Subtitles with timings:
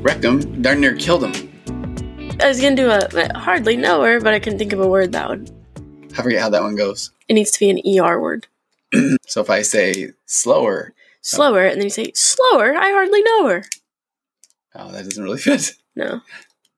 [0.00, 1.48] Wrecked him, darn near killed him.
[2.40, 4.88] I was gonna do a, a hardly know her, but I couldn't think of a
[4.88, 5.50] word that would.
[6.16, 7.10] I forget how that one goes.
[7.28, 8.46] It needs to be an ER word.
[9.26, 12.74] So if I say slower, Slower, and then you say slower.
[12.74, 13.64] I hardly know her.
[14.74, 15.74] oh, that doesn't really fit.
[15.94, 16.22] No.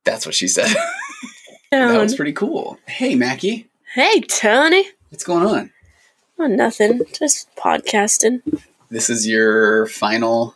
[0.04, 0.66] That's what she said.
[1.70, 2.78] that was pretty cool.
[2.88, 4.88] Hey, Mackie, Hey, Tony.
[5.10, 5.70] what's going on?
[6.42, 7.02] Oh, nothing.
[7.12, 8.40] Just podcasting.
[8.88, 10.54] This is your final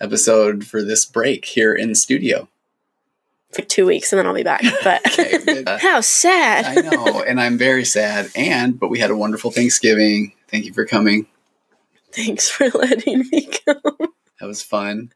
[0.00, 2.48] episode for this break here in studio.
[3.52, 4.62] for two weeks and then I'll be back.
[4.82, 6.64] But Okay, uh, how sad.
[6.66, 8.30] I know, and I'm very sad.
[8.34, 10.32] And but we had a wonderful Thanksgiving.
[10.48, 11.26] Thank you for coming.
[12.12, 13.80] Thanks for letting me come.
[14.40, 15.12] That was fun.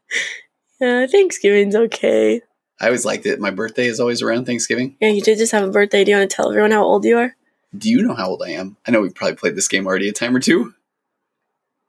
[0.79, 2.41] Yeah, Thanksgiving's okay.
[2.79, 3.39] I always liked it.
[3.41, 4.95] My birthday is always around Thanksgiving.
[5.01, 6.03] Yeah, you did just have a birthday.
[6.05, 7.35] Do you want to tell everyone how old you are?
[7.75, 8.77] Do you know how old I am?
[8.87, 10.73] I know we've probably played this game already a time or two.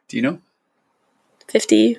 [0.09, 0.39] Do you know?
[1.49, 1.99] 50.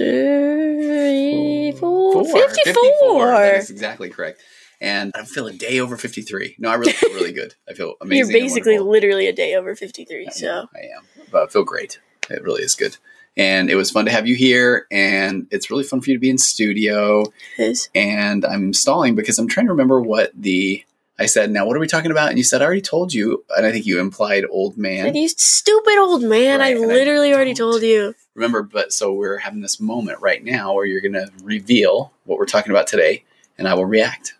[0.00, 3.26] Three, four, 54.
[3.26, 4.40] That is exactly correct.
[4.80, 6.56] And I feel a day over 53.
[6.58, 7.54] No, I really feel really good.
[7.68, 8.30] I feel amazing.
[8.30, 10.26] You're basically literally a day over 53.
[10.26, 11.02] I So am, I am.
[11.30, 12.00] But I feel great.
[12.30, 12.96] It really is good.
[13.36, 14.86] And it was fun to have you here.
[14.90, 17.22] And it's really fun for you to be in studio.
[17.58, 17.90] it is.
[17.94, 20.82] And I'm stalling because I'm trying to remember what the
[21.20, 22.30] I said, now what are we talking about?
[22.30, 23.44] And you said, I already told you.
[23.54, 25.06] And I think you implied old man.
[25.06, 26.60] And you stupid old man.
[26.60, 28.14] Right, I and I literally already told you.
[28.34, 32.38] Remember, but so we're having this moment right now where you're going to reveal what
[32.38, 33.24] we're talking about today,
[33.58, 34.34] and I will react.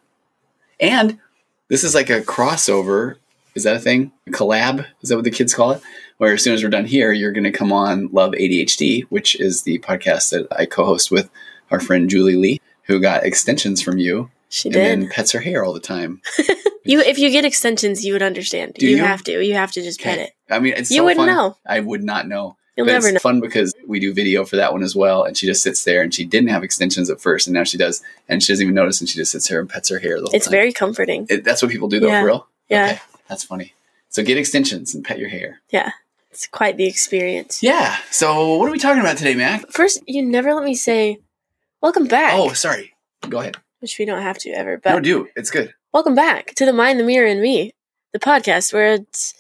[0.81, 1.19] And
[1.69, 3.17] this is like a crossover.
[3.55, 4.13] Is that a thing?
[4.27, 4.87] A collab?
[5.03, 5.83] Is that what the kids call it?
[6.17, 9.39] Where as soon as we're done here, you're going to come on Love ADHD, which
[9.39, 11.29] is the podcast that I co host with
[11.71, 14.85] our friend Julie Lee, who got extensions from you She and did.
[15.01, 16.21] then pets her hair all the time.
[16.83, 18.77] You, if you get extensions, you would understand.
[18.79, 18.97] You, you?
[19.05, 19.45] have to.
[19.45, 20.33] You have to just pet it.
[20.51, 21.37] I mean, it's You so wouldn't fun.
[21.37, 21.57] know.
[21.67, 22.57] I would not know.
[22.75, 23.19] You'll but never it's know.
[23.21, 26.01] fun because we do video for that one as well, and she just sits there
[26.03, 28.75] and she didn't have extensions at first, and now she does, and she doesn't even
[28.75, 30.53] notice, and she just sits there and pets her hair the whole It's time.
[30.53, 31.27] very comforting.
[31.29, 32.21] It, that's what people do though, Yeah.
[32.23, 32.49] for real.
[32.71, 32.87] Yeah.
[32.87, 33.75] Okay, that's funny.
[34.09, 35.61] So get extensions and pet your hair.
[35.69, 35.93] Yeah.
[36.31, 37.63] It's quite the experience.
[37.63, 37.99] Yeah.
[38.11, 39.71] So what are we talking about today, Mac?
[39.71, 41.21] First, you never let me say,
[41.83, 42.33] welcome back.
[42.35, 42.95] Oh, sorry.
[43.29, 43.59] Go ahead.
[43.81, 45.73] Which we don't have to ever, but no, do it's good.
[45.93, 47.73] welcome back to the Mind, the Mirror, and Me,
[48.13, 49.33] the podcast where it's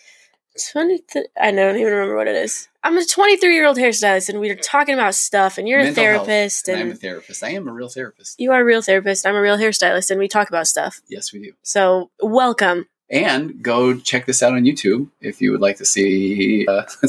[0.72, 1.02] 20.
[1.12, 2.66] Th- I don't even remember what it is.
[2.82, 6.06] I'm a 23 year old hairstylist, and we're talking about stuff, and you're Mental a
[6.06, 7.44] therapist, And I'm a therapist.
[7.44, 8.40] I am a real therapist.
[8.40, 9.26] you are a real therapist.
[9.26, 11.02] I'm a real hairstylist, and we talk about stuff.
[11.08, 11.52] Yes, we do.
[11.62, 12.86] So, welcome.
[13.10, 16.66] And go check this out on YouTube if you would like to see.
[16.66, 16.84] Uh,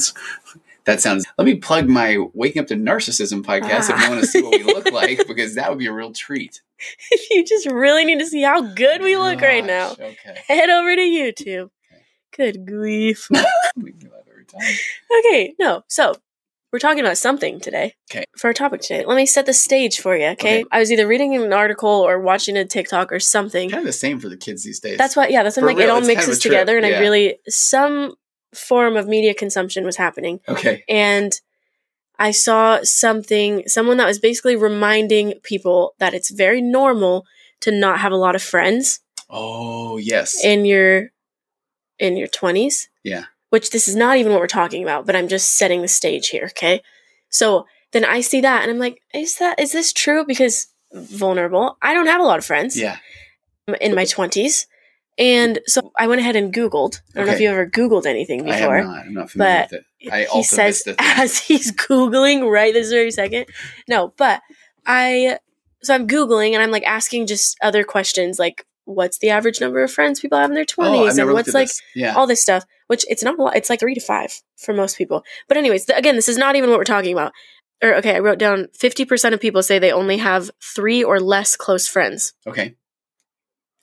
[0.86, 1.26] that sounds.
[1.38, 4.10] Let me plug my Waking Up to Narcissism podcast if you Ah.
[4.10, 6.62] want to see what we look like, because that would be a real treat.
[7.30, 9.92] you just really need to see how good we look right now.
[9.92, 10.16] Okay.
[10.48, 11.70] Head over to YouTube.
[12.36, 13.28] Good grief.
[13.76, 14.62] We do that every time.
[15.20, 15.84] Okay, no.
[15.88, 16.16] So
[16.74, 20.00] we're talking about something today okay For our topic today, let me set the stage
[20.00, 20.28] for you.
[20.28, 20.62] Okay?
[20.62, 20.66] Okay.
[20.72, 23.70] I was either reading an article or watching a TikTok or something.
[23.70, 24.98] Kind of the same for the kids these days.
[24.98, 25.84] That's why, yeah, that's what For I'm like.
[25.84, 26.98] It all it's kind of mixes together, and yeah.
[26.98, 28.16] I really some
[28.54, 30.84] form of media consumption was happening, okay.
[30.90, 31.40] and
[32.22, 37.26] I saw something, someone that was basically reminding people that it's very normal
[37.62, 40.44] to not have a lot of friends Oh yes.
[40.44, 41.10] in your
[41.98, 42.88] in your 20s.
[43.04, 43.26] Yeah.
[43.50, 46.30] Which this is not even what we're talking about, but I'm just setting the stage
[46.30, 46.82] here, okay?
[47.30, 51.78] So then I see that and I'm like, is that is this true because vulnerable.
[51.82, 52.98] I don't have a lot of friends yeah.
[53.80, 54.68] in my 20s.
[55.18, 57.02] And so I went ahead and googled.
[57.14, 58.76] I don't know if you ever googled anything before.
[58.76, 59.06] I have not.
[59.06, 60.12] I'm not familiar but with it.
[60.12, 61.08] I he also says missed the thing.
[61.18, 63.46] as he's googling right this very second.
[63.88, 64.42] No, but
[64.86, 65.38] I
[65.84, 69.84] so I'm googling and I'm like asking just other questions like what's the average number
[69.84, 70.76] of friends people have in their 20s
[71.20, 71.70] Oh, and what's at like.
[71.96, 72.16] Yeah.
[72.16, 73.56] all this stuff, which it's not a lot.
[73.56, 75.24] It's like three to five for most people.
[75.48, 77.32] But anyways, th- again, this is not even what we're talking about.
[77.84, 81.20] Or okay, I wrote down fifty percent of people say they only have three or
[81.20, 82.34] less close friends.
[82.46, 82.76] Okay.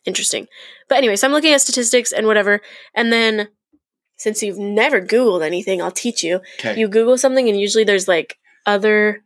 [0.08, 0.48] Interesting.
[0.88, 2.60] But anyways, I'm looking at statistics and whatever,
[2.94, 3.48] and then
[4.16, 6.40] since you've never Googled anything, I'll teach you.
[6.58, 6.76] Okay.
[6.80, 9.22] You Google something, and usually there's like other.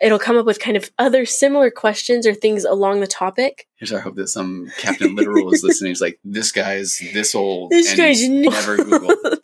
[0.00, 3.66] It'll come up with kind of other similar questions or things along the topic.
[3.78, 5.90] Here's our hope that some Captain Literal is listening.
[5.90, 7.70] He's like, this guy's this old.
[7.72, 8.48] This guy's new.
[8.48, 9.16] never Googled.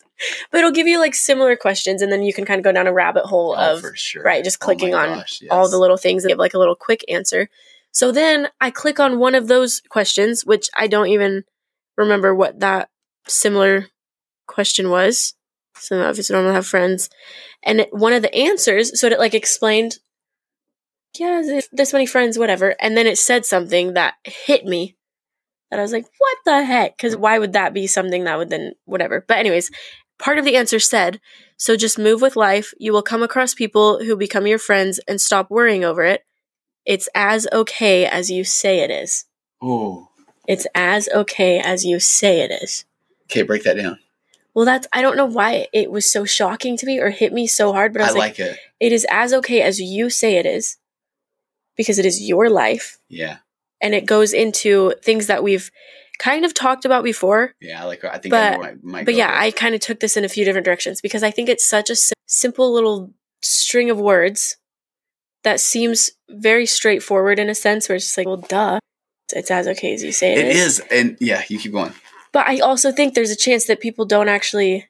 [0.52, 2.86] but it'll give you like similar questions, and then you can kind of go down
[2.86, 4.22] a rabbit hole Oh, of sure.
[4.22, 5.50] right, just Oh clicking on gosh, yes.
[5.50, 7.50] all the little things and give like a little quick answer.
[7.94, 11.44] So then I click on one of those questions, which I don't even
[11.96, 12.88] remember what that
[13.28, 13.86] similar
[14.48, 15.34] question was.
[15.76, 17.08] So obviously I don't have friends.
[17.62, 19.98] And it, one of the answers, so it like explained,
[21.16, 21.40] yeah,
[21.72, 22.74] this- many friends, whatever.
[22.80, 24.96] And then it said something that hit me
[25.70, 26.96] that I was like, what the heck?
[26.96, 29.24] Because why would that be something that would then, whatever.
[29.26, 29.70] But, anyways,
[30.18, 31.20] part of the answer said,
[31.56, 32.72] so just move with life.
[32.78, 36.22] You will come across people who become your friends and stop worrying over it.
[36.84, 39.24] It's as okay as you say it is.
[39.62, 40.08] Oh,
[40.46, 42.84] It's as okay as you say it is.
[43.24, 43.42] okay.
[43.42, 43.98] Break that down.
[44.54, 47.46] Well, that's, I don't know why it was so shocking to me or hit me
[47.46, 48.58] so hard, but I I was like, like it.
[48.78, 50.76] it is as okay as you say it is
[51.76, 52.98] because it is your life.
[53.08, 53.38] Yeah,
[53.80, 55.70] And it goes into things that we've
[56.18, 57.54] kind of talked about before.
[57.60, 57.82] yeah.
[57.82, 58.04] I like.
[58.04, 58.32] I think.
[58.34, 59.40] I know But- I might But yeah, there.
[59.40, 61.90] I kind of took this in a few different directions because I think it's such
[61.90, 64.56] a sim- simple little string of words
[65.44, 68.80] that seems very straightforward in a sense where it's just like, well, duh.
[69.32, 71.94] It's as okay as you say it is, and yeah, you keep going.
[72.32, 74.86] But I also think there's a chance that people don't actually,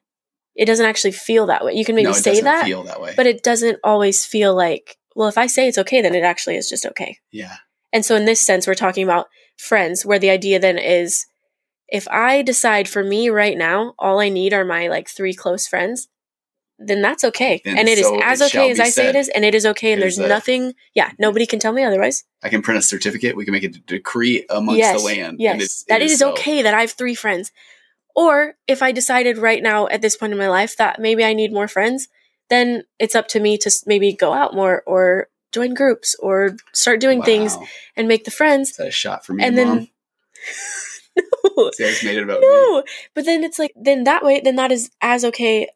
[0.56, 1.74] it doesn't actually feel that way.
[1.74, 3.14] You can maybe no, it say that, feel that way.
[3.16, 6.56] but it doesn't always feel like, well, if I say it's okay, then it actually
[6.56, 7.18] is just okay.
[7.30, 7.56] yeah,
[7.92, 11.26] And so in this sense, we're talking about friends, where the idea then is
[11.88, 15.66] if I decide for me right now, all I need are my like three close
[15.66, 16.08] friends,
[16.86, 17.60] then that's okay.
[17.64, 19.54] Then and it is so as it okay as I say it is, and it
[19.54, 22.24] is okay, and It there's is nothing, yeah, nobody can tell me otherwise.
[22.42, 23.36] I can print a certificate.
[23.36, 25.36] We can make a decree amongst yes, the land.
[25.40, 26.32] yes, and it's, that it it is so.
[26.32, 27.52] okay that I have three friends.
[28.16, 31.32] Or if I decided right now at this point in my life that maybe I
[31.32, 32.08] need more friends,
[32.48, 37.00] then it's up to me to maybe go out more or join groups or start
[37.00, 37.56] doing things
[37.96, 38.70] and make the friends.
[38.70, 39.64] Is that a shot for me, And Mom?
[39.66, 39.88] then-
[41.56, 41.70] No.
[41.72, 42.46] See, made it about me.
[42.48, 42.82] no
[43.14, 45.68] but then it's like then that way then that is as okay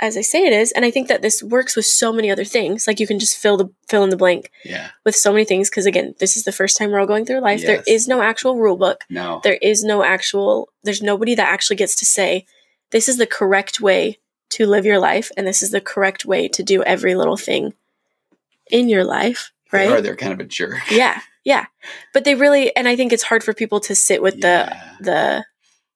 [0.00, 2.44] as i say it is and i think that this works with so many other
[2.44, 2.86] things.
[2.86, 5.68] Like you can just fill the fill in the blank Yeah, with so many things
[5.70, 7.60] because again this is the first time we're all going through life.
[7.62, 7.84] There Yes.
[7.88, 9.04] is no actual rule book.
[9.10, 12.46] No, there is no actual there's nobody that actually gets to say
[12.90, 14.18] this is the correct way
[14.50, 17.72] to live your life and this is the correct way to do every little thing
[18.70, 19.90] in your life They right?
[19.90, 20.00] are.
[20.00, 20.90] They're kind of a jerk.
[20.90, 21.66] yeah yeah.
[22.12, 25.44] But they really and i think it's hard for people to sit with the the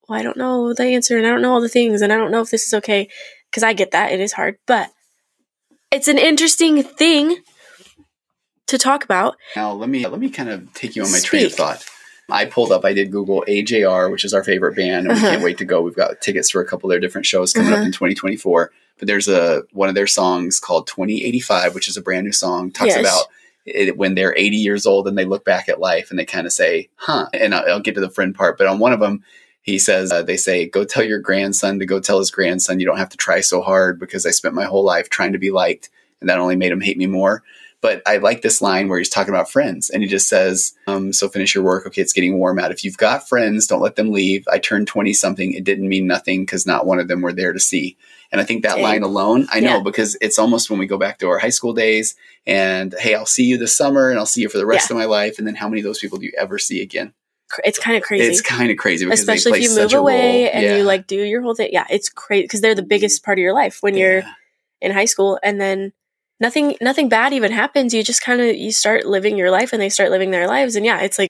[0.09, 2.17] well, I don't know the answer and I don't know all the things and I
[2.17, 3.09] don't know if this is okay
[3.55, 4.91] because I get that it is hard, but
[5.93, 7.37] it's an interesting thing
[8.67, 9.37] to talk about.
[9.55, 11.85] Now let me let me kind of take you on my train of thought.
[12.29, 12.85] I pulled up.
[12.85, 15.31] I did Google AJR, which is our favorite band, and we Uh-huh.
[15.31, 15.83] can't wait to go.
[15.83, 17.87] We've got tickets for a couple of their different shows coming up Uh-huh.
[17.87, 18.73] in 2024.
[18.99, 22.73] But there's a one of their songs called 2085, which is a brand new song.
[22.73, 23.01] Talks Yes.
[23.01, 23.27] about
[23.67, 26.47] it, when they're 80 years old and they look back at life and they kind
[26.47, 28.59] of say, "Huh." And I'll, I'll get to the friend part.
[28.59, 29.23] But on one of them,
[29.65, 32.87] he says, uh, "They say, go tell your grandson to go tell his grandson you
[32.87, 35.51] don't have to try so hard because I spent my whole life trying to be
[35.51, 35.91] liked,
[36.21, 37.43] and that only made him hate me more."
[37.81, 41.13] But I like this line where he's talking about friends and he just says, um,
[41.13, 41.87] So finish your work.
[41.87, 42.71] Okay, it's getting warm out.
[42.71, 44.49] If you've got friends, don't let them leave.
[44.51, 45.53] I turned 20 something.
[45.53, 47.99] It didn't mean nothing because not one of them were there to see.
[48.33, 48.83] And I think that Dang.
[48.85, 51.75] line alone, I know because it's almost when we go back to our high school
[51.75, 52.15] days
[52.47, 54.97] and, hey, I'll see you this summer and I'll see you for the rest Yeah.
[54.97, 55.37] of my life.
[55.37, 57.13] And then how many of those people do you ever see again?
[57.65, 58.33] It's kind of crazy.
[58.33, 60.77] It's kind of crazy Especially if you move away and Yeah.
[60.77, 61.71] you like do your whole thing.
[61.73, 64.23] Yeah, it's crazy because they're the biggest part of your life when you're
[64.81, 65.93] in high school and then
[66.41, 67.95] nothing nothing bad even happens.
[67.95, 70.77] You just kind of you start living your life and they start living their lives
[70.77, 71.29] and yeah, it's like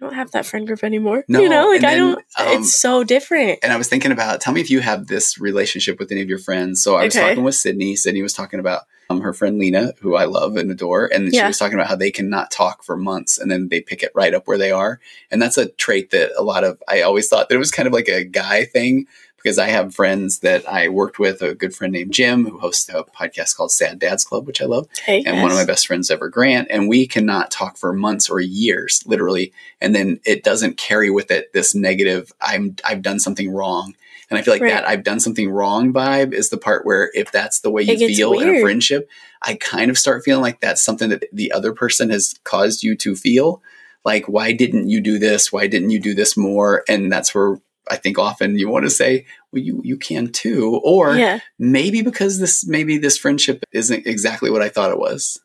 [0.00, 1.24] I don't have that friend group anymore.
[1.28, 3.58] No, you know, like and I don't um, it's so different.
[3.62, 6.28] And I was thinking about, tell me if you have this relationship with any of
[6.28, 6.82] your friends.
[6.82, 7.28] So I was Okay.
[7.28, 7.96] talking with Sydney.
[7.96, 11.06] Sydney was talking about um, her friend Lena, who I love and adore.
[11.12, 14.02] And she was talking about how they cannot talk for months and then they pick
[14.02, 15.00] it right up where they are.
[15.30, 17.86] And that's a trait that a lot of, I always thought that it was kind
[17.86, 19.06] of like a guy thing
[19.44, 22.88] because I have friends that I worked with, a good friend named Jim, who hosts
[22.88, 25.86] a podcast called Sad Dads Club, which I love Hey, and one of my best
[25.86, 30.42] friends ever grant and we cannot talk for months or years literally and then it
[30.42, 33.94] doesn't carry with it this negative i'm i've done something wrong.
[34.30, 34.72] And i feel like Right.
[34.72, 38.08] that i've done something wrong vibe is the part where if that's the way you
[38.16, 39.08] feel in a friendship
[39.42, 42.96] i kind of start feeling like that's something that the other person has caused you
[42.96, 43.62] to feel.
[44.04, 45.52] Like why didn't you do this?
[45.52, 46.84] Why didn't you do this more?
[46.88, 47.58] And that's where
[47.90, 50.80] I think often you want to say, well, you, you can too.
[50.84, 51.40] Or yeah.
[51.58, 55.40] maybe because this, maybe this friendship isn't exactly what I thought it was.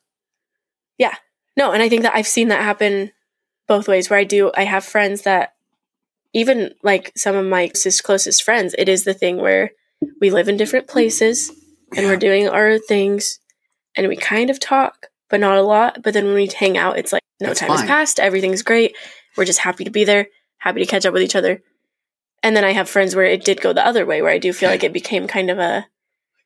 [0.97, 1.15] Yeah.
[1.57, 3.11] No, and I think that I've seen that happen
[3.67, 5.53] both ways where I do I have friends that
[6.33, 7.71] even like some of my
[8.03, 9.71] closest, friends, it is the thing where
[10.21, 11.49] we live in different places
[11.95, 12.07] and Yeah.
[12.07, 13.39] we're doing our things
[13.95, 16.01] and we kind of talk, but not a lot.
[16.03, 18.95] But then when we hang out, it's like no That's time has passed, everything's great.
[19.37, 20.27] We're just happy to be there,
[20.57, 21.61] happy to catch up with each other.
[22.43, 24.53] And then I have friends where it did go the other way, where I do
[24.53, 25.87] feel like it became kind of a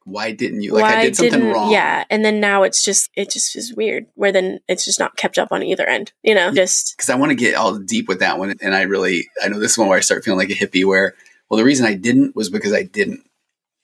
[0.06, 3.10] why didn't you like i did something didn't- wrong Yeah, and then now it's just
[3.16, 4.08] it just is weird.
[4.16, 6.12] Where then it's just not kept up on either end.
[6.24, 8.82] You know, just because i want to get all deep with that one and i
[8.82, 11.14] really i know this one where i start feeling like a hippie where
[11.50, 13.22] well the reason i didn't was because i didn't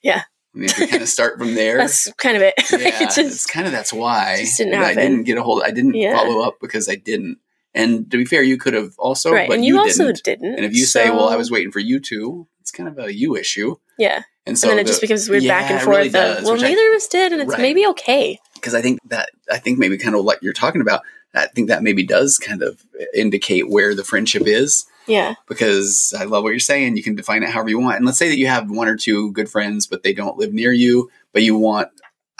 [0.01, 0.23] Yeah.
[0.53, 2.53] I mean, if we kind of start from there that's kind of it.
[2.71, 5.71] yeah it it's kind of that's why just didn't i didn't get a hold i
[5.71, 6.17] didn't Yeah.
[6.17, 7.37] follow up because i didn't
[7.73, 9.47] And to be fair, you could have also, right.
[9.47, 10.23] but And you, you also didn't.
[10.23, 10.55] didn't.
[10.55, 13.13] And if you say, "Well, I was waiting for you to," it's kind of a
[13.13, 13.75] you issue.
[13.97, 14.23] Yeah.
[14.45, 15.97] And so and then it the- just becomes weird back and forth.
[15.97, 17.61] really of, well, which I- neither of us did, and it's Right.
[17.61, 18.39] maybe okay.
[18.55, 21.01] because I think that I think maybe kind of what you're talking about.
[21.35, 22.81] I think that maybe does kind of
[23.13, 24.87] indicate where the friendship is.
[25.05, 25.35] Yeah.
[25.47, 26.97] Because I love what you're saying.
[26.97, 27.97] You can define it however you want.
[27.97, 30.53] And let's say that you have one or two good friends, but they don't live
[30.53, 31.09] near you.
[31.31, 31.89] But you want,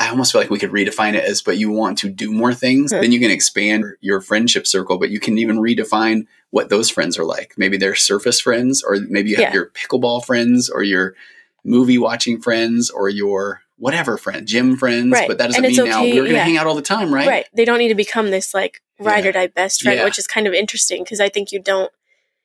[0.01, 2.53] I almost feel like we could redefine it as, but you want to do more
[2.53, 2.91] things.
[2.91, 4.97] Then you can expand your friendship circle.
[4.97, 7.53] But you can even redefine what those friends are like.
[7.57, 9.53] Maybe they're surface friends, or maybe you have Yeah.
[9.53, 11.15] your pickleball friends, or your
[11.65, 15.11] movie watching friends, or your whatever friend, gym friends.
[15.11, 15.27] Right.
[15.27, 16.43] But that doesn't mean it's now okay- we're going to yeah.
[16.43, 17.27] hang out all the time, right?
[17.27, 17.45] Right.
[17.53, 19.29] They don't need to become this like ride Yeah.
[19.29, 21.91] or die best friend, which is kind of interesting because I think you don't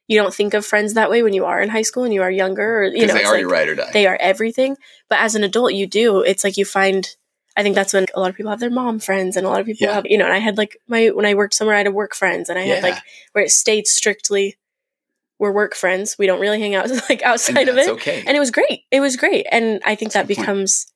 [0.07, 2.21] you don't think of friends that way when you are in high school and you
[2.23, 3.91] are younger or you know they are your ride or die.
[3.93, 4.77] they are everything.
[5.09, 6.21] But as an adult you do.
[6.21, 7.09] It's like you find
[7.57, 9.61] I think that's when a lot of people have their mom friends and a lot
[9.61, 9.95] of people Yeah.
[9.95, 12.15] have you know, and I had like my when I worked somewhere I had work
[12.15, 12.91] friends and I had Yeah.
[12.91, 14.57] like where it stayed strictly
[15.41, 16.17] we're work friends.
[16.19, 17.89] We don't really hang out like outside of it.
[17.91, 18.23] okay.
[18.27, 18.83] And it was great.
[18.93, 19.47] It was great.
[19.51, 20.47] And I think that That's point.
[20.47, 20.87] becomes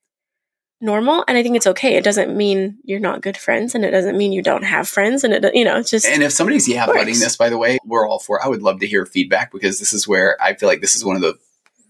[0.80, 1.24] normal.
[1.26, 1.96] And I think it's okay.
[1.96, 5.24] It doesn't mean you're not good friends and it doesn't mean you don't have friends.
[5.24, 7.78] And it, you know, it's just, And if somebody's yeah butting this, by the way,
[7.84, 8.42] we're all for.
[8.42, 11.04] I would love to hear feedback because this is where I feel like this is
[11.04, 11.36] one of the.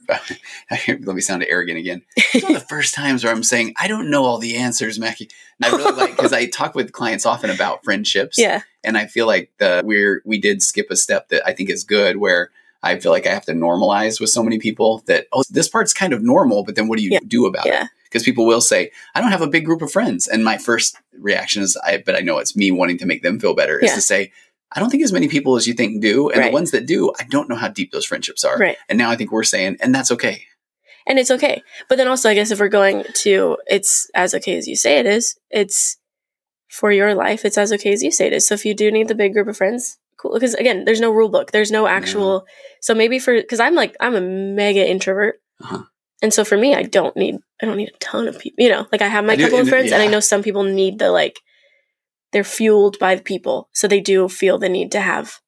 [0.71, 2.03] let me sound arrogant again.
[2.17, 4.99] It's one of the first times where I'm saying I don't know all the answers,
[4.99, 5.29] Mackie.
[5.62, 9.07] And I really like because I talk with clients often about friendships, yeah, and I
[9.07, 12.50] feel like the we're we did skip a step that I think is good where.
[12.81, 15.93] I feel like I have to normalize with so many people that oh this part's
[15.93, 17.19] kind of normal, but then what do you Yeah.
[17.27, 17.88] do about it?
[18.05, 20.97] because people will say i don't have a big group of friends and my first
[21.19, 23.88] reaction is i but i know it's me wanting to make them feel better is
[23.91, 23.95] Yeah.
[23.97, 24.33] to say
[24.75, 26.47] i don't think as many people as you think do and Right.
[26.51, 28.77] the ones that do i don't know how deep those friendships are right.
[28.89, 30.43] and now i think we're saying and that's okay
[31.09, 31.63] And it's okay.
[31.89, 34.99] But then also, I guess if we're going to, it's as okay as you say
[34.99, 35.97] it is, it's
[36.69, 38.47] for your life, it's as okay as you say it is.
[38.47, 40.35] So if you do need the big group of friends, cool.
[40.35, 42.45] Because again, there's no rule book, there's no actual,
[42.83, 45.41] so maybe for, because I'm like, I'm a mega introvert.
[45.65, 45.85] Uh-huh.
[46.21, 48.63] And so for me, I don't need, I don't need a ton of people.
[48.65, 50.21] You know, like I have my I do- couple of and- friends, and I know
[50.21, 51.41] some people need the like,
[52.32, 55.40] they're fueled by the people, so they do feel the need to have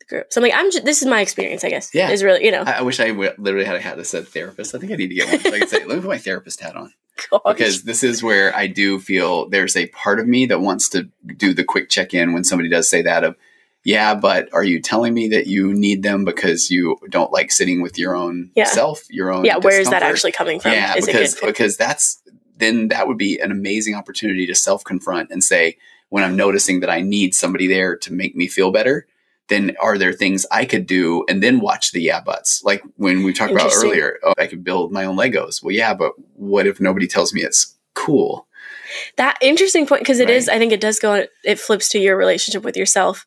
[0.00, 0.26] the group.
[0.32, 1.90] So I'm like, I'm just, this is my experience, I guess.
[1.94, 2.10] Yeah.
[2.10, 4.28] is really, you know, i, I wish i w- literally had a hat that said
[4.28, 6.08] therapist i think i need to get one so i can say let me put
[6.08, 6.92] my therapist hat on
[7.30, 7.40] gosh.
[7.46, 11.08] because this is where i do feel there's a part of me that wants to
[11.36, 13.36] do the quick check-in when somebody does say that of
[13.84, 17.80] yeah but are you telling me that you need them because you don't like sitting
[17.82, 18.64] with your own Yeah.
[18.66, 20.72] self your own yeah, where is that actually coming from?
[20.72, 22.20] Yeah, is because because that's
[22.56, 25.76] then that would be an amazing opportunity to self confront and say
[26.10, 29.06] when I'm noticing that I need somebody there to make me feel better.
[29.48, 32.62] Then are there things I could do and then watch the yeah buts?
[32.62, 35.60] Like when we talked about earlier, oh, I could build my own Legos.
[35.60, 38.46] Well, yeah, but what if nobody tells me it's cool?
[39.16, 40.46] that interesting point because it is.
[40.46, 40.56] Right.
[40.56, 41.26] I think it does go.
[41.44, 43.26] It flips to your relationship with yourself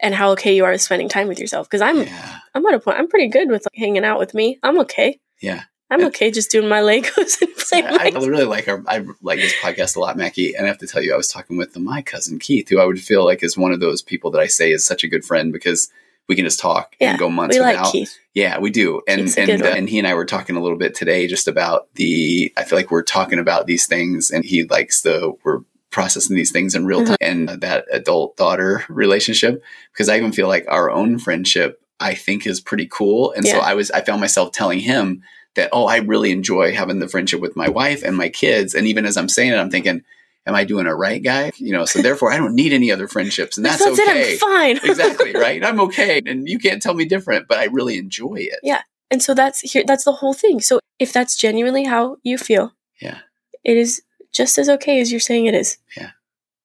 [0.00, 1.68] and how okay you are with spending time with yourself.
[1.68, 2.98] Because I'm Yeah, I'm at a point.
[2.98, 4.58] I'm pretty good with like, hanging out with me.
[4.62, 5.20] I'm okay.
[5.40, 5.64] yeah.
[5.90, 7.86] I'm okay just doing my Legos and playing.
[7.86, 10.54] I, I really like our, I like this podcast a lot, Mackie.
[10.54, 12.84] And I have to tell you, I was talking with my cousin Keith, who I
[12.84, 15.24] would feel like is one of those people that I say is such a good
[15.24, 15.90] friend because
[16.28, 17.82] we can just talk Yeah, and go months we without.
[17.82, 18.16] like Keith.
[18.34, 19.02] Yeah, we do.
[19.08, 21.92] And and uh, and he and I were talking a little bit today just about
[21.94, 26.36] the I feel like we're talking about these things and he likes the we're processing
[26.36, 26.88] these things in Mm-hmm.
[26.88, 29.60] real time and that adult daughter relationship
[29.92, 33.32] because I even feel like our own friendship I think is pretty cool.
[33.32, 35.22] And so I was I found myself telling him
[35.56, 38.86] that oh I really enjoy having the friendship with my wife and my kids and
[38.86, 40.02] even as I'm saying it I'm thinking
[40.46, 41.52] am I doing it right guy?
[41.56, 44.32] You know, so therefore I don't need any other friendships and that's, That's, okay.
[44.32, 44.32] it.
[44.32, 44.76] I'm fine.
[44.90, 45.64] exactly, right?
[45.64, 48.60] I'm okay and you can't tell me different, but I really enjoy it.
[48.62, 48.82] Yeah.
[49.10, 49.84] And so that's here.
[49.86, 50.60] That's the whole thing.
[50.60, 53.18] So if that's genuinely how you feel, Yeah.
[53.64, 54.02] it is
[54.32, 55.78] just as okay as you're saying it is.
[55.96, 56.10] Yeah.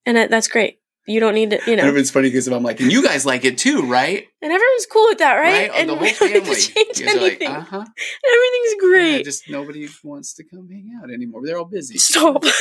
[0.04, 0.78] And that, that's great.
[1.06, 1.84] You don't need to, you know.
[1.88, 4.26] And it's funny because I'm like, and you guys like it too, right?
[4.42, 5.70] And everyone's cool with that, right?
[5.72, 7.48] Oh, and the whole we don't need to change You guys are like, anything.
[7.48, 7.84] uh huh.
[8.32, 9.24] Everything's great.
[9.24, 11.42] just nobody wants to come hang out anymore.
[11.44, 11.98] They're all busy.
[11.98, 12.44] Stop.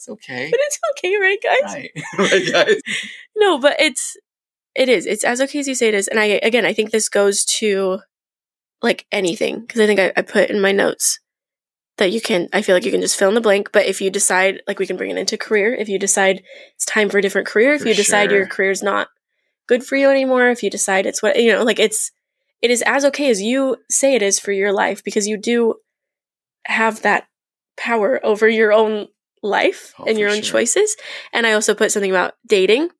[0.00, 0.48] It's okay.
[0.50, 1.74] But it's okay, right, guys?
[1.74, 1.90] right.
[2.18, 2.80] right, guys.
[3.36, 4.16] No, but it's
[4.74, 5.04] it is.
[5.04, 6.08] It's as okay as you say it is.
[6.08, 7.98] And I again, I think this goes to
[8.80, 11.20] like anything because I think I, I put in my notes
[12.00, 12.48] that you can.
[12.52, 13.70] I feel like you can just fill in the blank.
[13.72, 15.72] But if you decide, like, we can bring it into career.
[15.72, 16.42] If you decide
[16.74, 18.48] it's time for a different career, if For you decide your sure.
[18.50, 19.08] career's not
[19.68, 22.10] good for you anymore, if you decide it's what you know, like it's
[22.60, 25.76] it is as okay as you say it is for your life because you do
[26.66, 27.26] have that
[27.76, 29.08] power over your own
[29.42, 30.60] life Oh, and your own sure.
[30.60, 30.96] choices.
[31.32, 32.90] And I also put something about dating,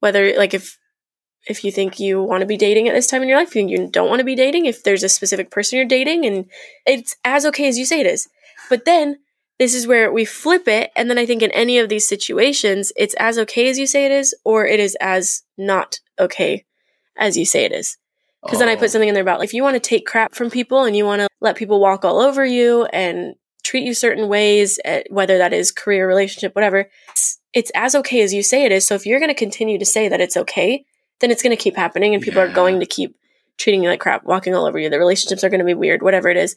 [0.00, 0.78] whether like if
[1.46, 3.56] if you think you want to be dating at this time in your life, if
[3.56, 6.46] you don't want to be dating, if there's a specific person you're dating, and
[6.86, 8.28] it's as okay as you say it is.
[8.68, 9.18] But then
[9.58, 12.92] this is where we flip it, and then I think in any of these situations,
[12.96, 16.64] it's as okay as you say it is, or it is as not okay
[17.16, 17.98] as you say it is.
[18.42, 20.04] Because then I Oh, put something in there about like, if you want to take
[20.04, 23.84] crap from people and you want to let people walk all over you and treat
[23.84, 28.34] you certain ways, eh, whether that is career, relationship, whatever, it's, it's as okay as
[28.34, 28.84] you say it is.
[28.84, 30.84] So if you're going to continue to say that it's okay,
[31.20, 33.14] then it's going to keep happening and people are going to keep
[33.58, 34.90] treating you like crap, walking all over you.
[34.90, 36.56] The relationships are going to be weird, whatever it is.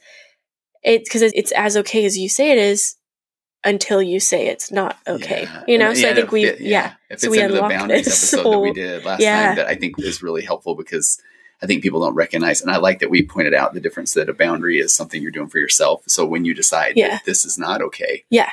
[0.84, 2.96] It's because it's as okay as you say it is
[3.64, 5.44] until you say it's not okay.
[5.44, 5.64] Yeah.
[5.68, 6.94] You know, And- so I think we, fit- yeah.
[7.10, 9.46] It So we into the unlocked boundaries this episode that we whole- did last yeah.
[9.48, 11.20] time that I think is really helpful because
[11.64, 14.30] I think people don't recognize, and I like that we pointed out the difference that
[14.30, 16.04] a boundary is something you're doing for yourself.
[16.08, 17.10] So when you decide Yeah.
[17.12, 18.52] that this is not okay, Yeah.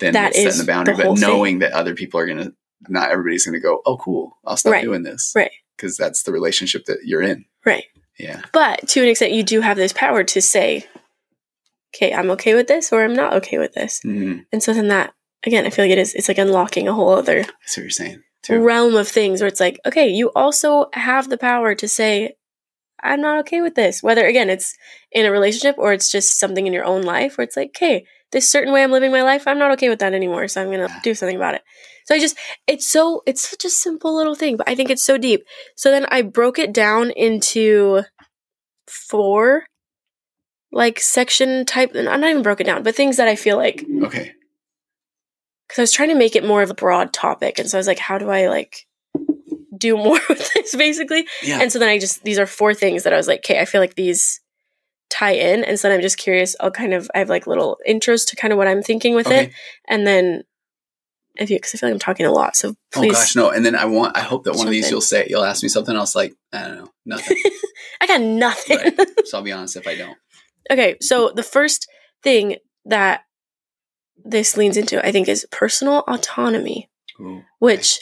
[0.00, 1.20] then That it's setting the boundary, but thing.
[1.20, 2.52] knowing that other people are going to,
[2.88, 4.82] not everybody's going to go, oh, cool, I'll stop Right.
[4.82, 5.32] doing this.
[5.36, 5.50] Right.
[5.76, 7.44] Because that's the relationship that you're in.
[7.64, 7.84] Right.
[8.18, 8.40] Yeah.
[8.52, 10.86] But to an extent, you do have this power to say,
[11.94, 14.00] okay, I'm okay with this or I'm not okay with this.
[14.04, 14.44] Mhm.
[14.52, 15.12] And so then that,
[15.44, 17.90] again, I feel like it is, it's like unlocking a whole other see what you're
[17.90, 18.22] saying.
[18.42, 18.58] Too.
[18.58, 22.36] realm of things where it's like, okay, you also have the power to say,
[23.02, 24.02] I'm not okay with this.
[24.02, 24.74] Whether, again, it's
[25.12, 28.06] in a relationship or it's just something in your own life where it's like, okay,
[28.32, 30.48] this certain way I'm living my life, I'm not okay with that anymore.
[30.48, 31.62] So I'm going to do something about it.
[32.06, 35.04] So I just, it's so, it's such a simple little thing, but I think it's
[35.04, 35.42] so deep.
[35.76, 38.02] So then I broke it down into
[38.86, 39.64] four
[40.72, 44.32] like section type, I'm not even broken down, but things that I feel like Okay.
[45.66, 47.80] because I was trying to make it more of a broad topic, and so I
[47.80, 48.86] was like, how do I like
[49.76, 51.26] do more with this basically?
[51.42, 51.60] Yeah.
[51.60, 53.64] And so then I just these are four things that I was like, okay, I
[53.64, 54.40] feel like these
[55.10, 56.54] tie in, and so then I'm just curious.
[56.60, 59.26] I'll kind of I have like little intros to kind of what I'm thinking with
[59.26, 59.46] okay.
[59.46, 59.52] it,
[59.88, 60.44] and then
[61.36, 63.10] if you because I feel like I'm talking a lot, so please.
[63.10, 63.50] Oh gosh, no!
[63.50, 64.16] And then I want.
[64.16, 65.26] I hope that one of these you'll say.
[65.28, 67.38] You'll ask me something else like I don't know, nothing.
[68.00, 68.76] I got nothing.
[68.78, 69.26] right.
[69.26, 70.16] So I'll be honest if I don't.
[70.70, 71.88] Okay, so the first
[72.22, 73.22] thing that
[74.24, 76.88] this leans into, I think, is personal autonomy.
[77.20, 77.42] Ooh.
[77.58, 78.00] which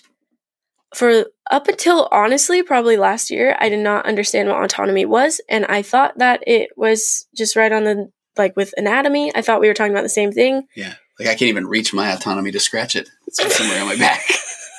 [0.94, 5.66] for up until honestly probably last year i did not understand what autonomy was and
[5.66, 9.66] i thought that it was just right on the like with anatomy i thought we
[9.66, 12.60] were talking about the same thing Yeah, like I can't even reach my autonomy to
[12.60, 13.10] scratch it.
[13.26, 14.22] It's just somewhere on my back.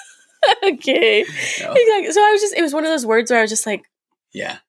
[0.64, 1.26] okay
[1.62, 1.74] know?
[1.76, 3.66] exactly so i was just it was one of those words where i was just
[3.66, 3.84] like
[4.32, 4.60] Yeah.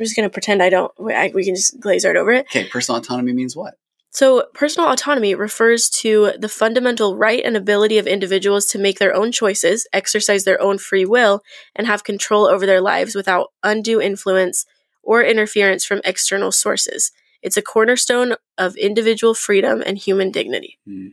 [0.00, 2.64] I'm just gonna pretend i don't I, we can just glaze right over it Okay.
[2.66, 3.74] Personal autonomy means what?
[4.12, 9.14] So, personal autonomy refers to the fundamental right and ability of individuals to make their
[9.14, 11.42] own choices, exercise their own free will,
[11.76, 14.66] and have control over their lives without undue influence
[15.04, 17.12] or interference from external sources.
[17.40, 20.80] It's a cornerstone of individual freedom and human dignity.
[20.84, 21.10] Hmm.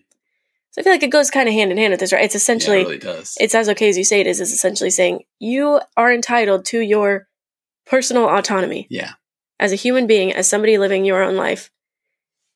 [0.72, 2.26] So, I feel like it goes kind of hand in hand with this, right?
[2.26, 3.38] It's Yeah, essentially, it really does.
[3.40, 6.80] it's as okay as you say it is, It's essentially saying you are entitled to
[6.80, 7.27] your
[7.90, 9.14] personal autonomy yeah.
[9.60, 11.72] as a human being, as somebody living your own life,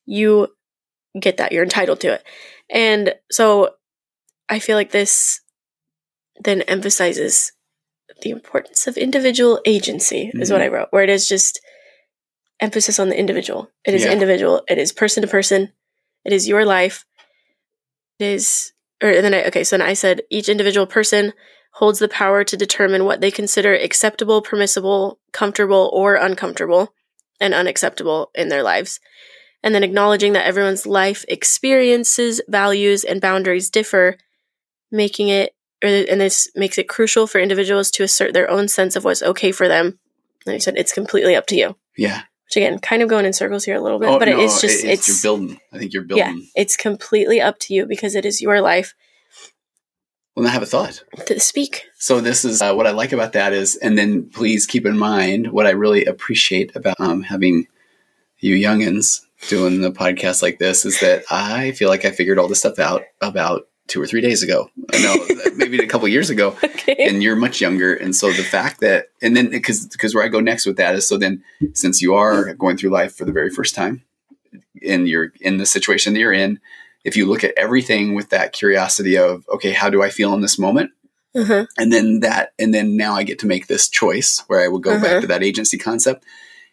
[0.04, 0.48] you
[1.18, 1.52] get that.
[1.52, 2.24] You're entitled to it.
[2.70, 3.70] And so
[4.48, 5.40] I feel like this
[6.40, 7.52] then emphasizes
[8.22, 10.74] the importance of individual agency, is what mm-hmm.
[10.74, 11.60] I wrote, where it is just
[12.60, 13.70] emphasis on the individual.
[13.84, 14.12] It is Yeah.
[14.12, 15.72] individual, it is person to person,
[16.24, 17.04] it is your life.
[18.18, 21.32] It is, or then I, okay, so then I said each individual person
[21.76, 26.92] holds the power to determine what they consider acceptable, permissible, comfortable, or uncomfortable
[27.40, 29.00] and unacceptable in their lives.
[29.62, 34.16] And then acknowledging that everyone's life experiences, values, and boundaries differ,
[34.90, 39.04] making it, and this makes it crucial for individuals to assert their own sense of
[39.04, 39.98] what's okay for them.
[40.44, 41.76] And I said, it's completely up to you.
[41.96, 42.22] Yeah.
[42.44, 44.44] Which again, kind of going in circles here a little bit, oh, but no, it
[44.44, 45.58] is just, it- it's, you're building.
[45.72, 46.24] I think you're building.
[46.24, 46.48] yeah, building.
[46.54, 48.94] it's completely up to you because it is your life
[50.34, 51.02] Well, I have a thought.
[51.26, 51.84] to speak.
[51.98, 54.96] So this is uh, what I like about that is, and then please keep in
[54.98, 57.66] mind what I really appreciate about um, having
[58.38, 62.48] you youngins doing the podcast like this is that I feel like I figured all
[62.48, 64.70] this stuff out about two or three days ago.
[64.94, 66.96] I know maybe a couple years ago, Okay.
[67.00, 70.28] and you're much younger, and so the fact that, and then because because where I
[70.28, 71.42] go next with that is, so then
[71.74, 74.02] since you are going through life for the very first time,
[74.86, 76.58] and you're in the situation that you're in,
[77.04, 80.40] if you look at everything with that curiosity of, okay, how do I feel in
[80.40, 80.90] this moment?
[81.34, 81.64] uh-huh.
[81.78, 84.82] and then that and then now i get to make this choice where i would
[84.82, 85.02] go Uh-huh.
[85.02, 86.24] back to that agency concept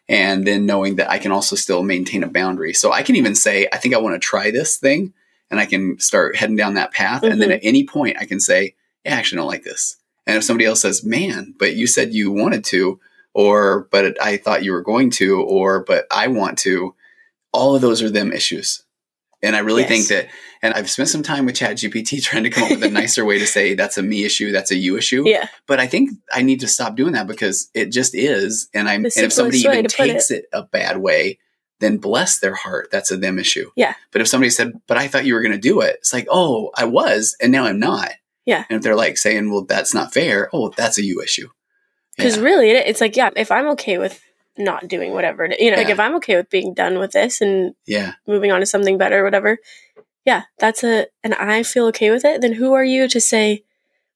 [0.10, 3.36] and then knowing that i can also still maintain a boundary so i can even
[3.36, 5.14] say i think i want to try this thing
[5.50, 7.54] and i can start heading down that path and then Mhm.
[7.56, 9.96] at any point i can say yeah, i actually don't like this
[10.28, 13.00] and if somebody else says man but you said you wanted to
[13.34, 16.94] or but i thought you were going to or but i want to
[17.54, 18.84] all of those are them issues
[19.42, 19.90] and i really Yes.
[19.90, 20.28] think that
[20.62, 23.40] and i've spent some time with ChatGPT trying to come up with a nicer way
[23.40, 25.48] to say that's a me issue that's a you issue Yeah.
[25.68, 28.68] but I think I need to stop doing that because it just is.
[28.74, 30.46] And I'm and if somebody even takes it.
[30.54, 31.40] a bad way,
[31.80, 32.90] then bless their heart.
[32.92, 33.72] That's a them issue.
[33.76, 33.94] Yeah.
[34.12, 36.28] But if somebody said, "But I thought you were going to do it," it's like,
[36.30, 38.12] "Oh, I was, and now I'm not."
[38.46, 38.66] Yeah.
[38.70, 41.48] And if they're like saying, "Well, that's not fair," oh, that's a you issue.
[42.18, 42.44] Because Yeah.
[42.44, 44.20] really, it, it's like, yeah, if I'm okay with
[44.60, 47.42] not doing whatever, it- you know, like if I'm okay with being done with this
[47.42, 48.14] and Yeah.
[48.28, 49.58] moving on to something better or whatever,
[50.26, 53.64] yeah, that's a, and I feel okay with it, then who are you to say,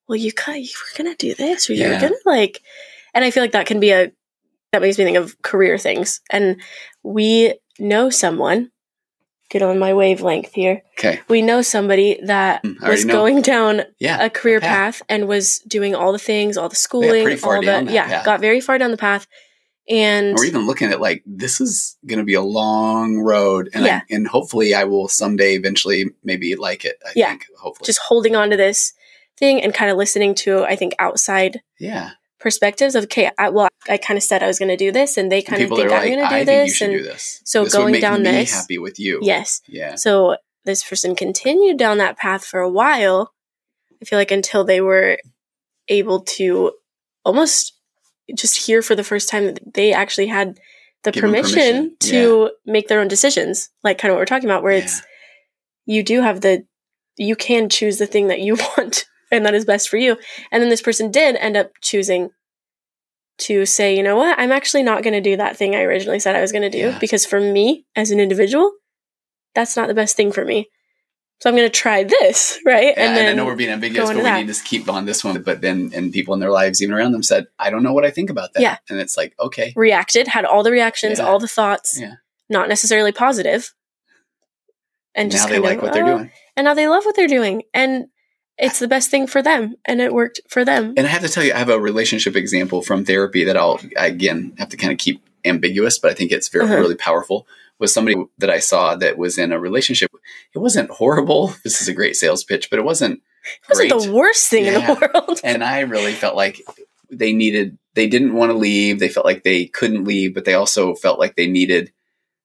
[0.08, 2.00] well, you, got, you were to do this or Yeah.
[2.00, 2.62] going to like,
[3.14, 4.12] and I feel like that can be a,
[4.74, 6.20] that makes me think of career things.
[6.30, 6.62] And
[7.04, 8.72] we know someone,
[9.50, 10.82] get on my wavelength here.
[10.98, 11.22] Okay.
[11.28, 13.14] We know somebody that mm, already was know.
[13.14, 14.26] going down Yeah.
[14.26, 14.98] a career path.
[15.00, 15.02] path.
[15.10, 18.26] and was doing all the things, all the schooling, all the yeah, path.
[18.26, 19.28] got very far down the path.
[19.90, 23.84] And Or even looking at like this is going to be a long road, and
[23.86, 24.02] Yeah.
[24.10, 26.98] I, and hopefully I will someday eventually maybe like it.
[27.06, 27.30] I Yeah.
[27.30, 27.86] think hopefully.
[27.86, 28.94] just holding on to this
[29.38, 32.12] thing and kind of listening to I think outside yeah.
[32.40, 35.18] perspectives of okay, I, well, I kind of said I was going to do this,
[35.18, 36.82] and they And kind of think I'm like, going to do I think you this,
[36.82, 37.42] and do this.
[37.44, 39.20] so this would going make down me this- happy with you.
[39.22, 39.96] yes, Yeah.
[39.96, 43.34] so this person continued down that path for a while.
[44.02, 45.18] I feel like until they were
[45.90, 46.72] able to
[47.26, 47.74] almost
[48.36, 50.60] just hear for the first time that they actually had
[51.04, 54.64] the permission, permission, to make their own decisions, like kind of what we're talking about,
[54.64, 55.02] where it's
[55.86, 56.66] you do have the
[57.18, 60.18] you can choose the thing that you want and that is best for you.
[60.52, 62.30] And then this person did end up choosing
[63.40, 66.20] to say, you know what, I'm actually not going to do that thing I originally
[66.20, 67.00] said I was going to do Yeah.
[67.00, 68.72] because for me as an individual,
[69.56, 70.70] that's not the best thing for me.
[71.44, 72.94] So I'm going to try this, right?
[72.96, 74.46] Yeah, and, then I know we're being ambiguous, but we that.
[74.46, 75.42] need to keep on this one.
[75.42, 78.06] But then, and people in their lives, even around them, said, "I don't know what
[78.06, 78.78] I think about that." Yeah.
[78.90, 81.26] and it's like, okay, reacted, had all the reactions, Yeah.
[81.26, 82.14] all the thoughts, Yeah.
[82.48, 83.74] not necessarily positive.
[85.16, 86.32] And now just they like of, what they're "Oh," doing.
[86.56, 87.64] And now they love what they're doing.
[87.74, 88.06] And
[88.58, 89.76] it's the best thing for them.
[89.84, 90.94] And it worked for them.
[90.96, 93.82] And I have to tell you, I have a relationship example from therapy that I'll
[93.98, 96.76] again have to kind of keep ambiguous, but I think it's very Uh-huh.
[96.76, 97.46] really powerful.
[97.80, 100.12] Was somebody that I saw that was in a relationship.
[100.56, 101.54] It wasn't horrible.
[101.64, 104.04] This is a great sales pitch, but it wasn't It wasn't great.
[104.04, 105.42] the worst thing in the world.
[105.44, 106.62] and I really felt like
[107.10, 107.78] they needed.
[107.96, 109.00] They didn't want to leave.
[109.00, 111.92] They felt like they couldn't leave, but they also felt like they needed.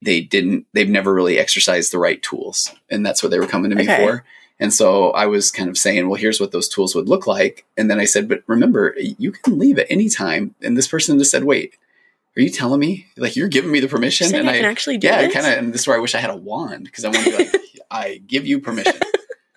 [0.02, 0.66] They didn't.
[0.74, 3.84] They've never really exercised the right tools, and that's what they were coming to me
[3.84, 3.96] Okay.
[4.06, 4.24] for.
[4.60, 7.64] And so I was kind of saying, well, here's what those tools would look like.
[7.76, 10.54] And then I said, but remember, you can leave at any time.
[10.62, 11.74] And this person just said, wait,
[12.38, 13.06] are you telling me?
[13.16, 14.34] Like, you're giving me the permission?
[14.34, 15.58] And I can actually do yeah, kind of.
[15.58, 17.36] And this is where I wish I had a wand because I want to be
[17.36, 17.54] like,
[17.90, 18.94] I give you permission.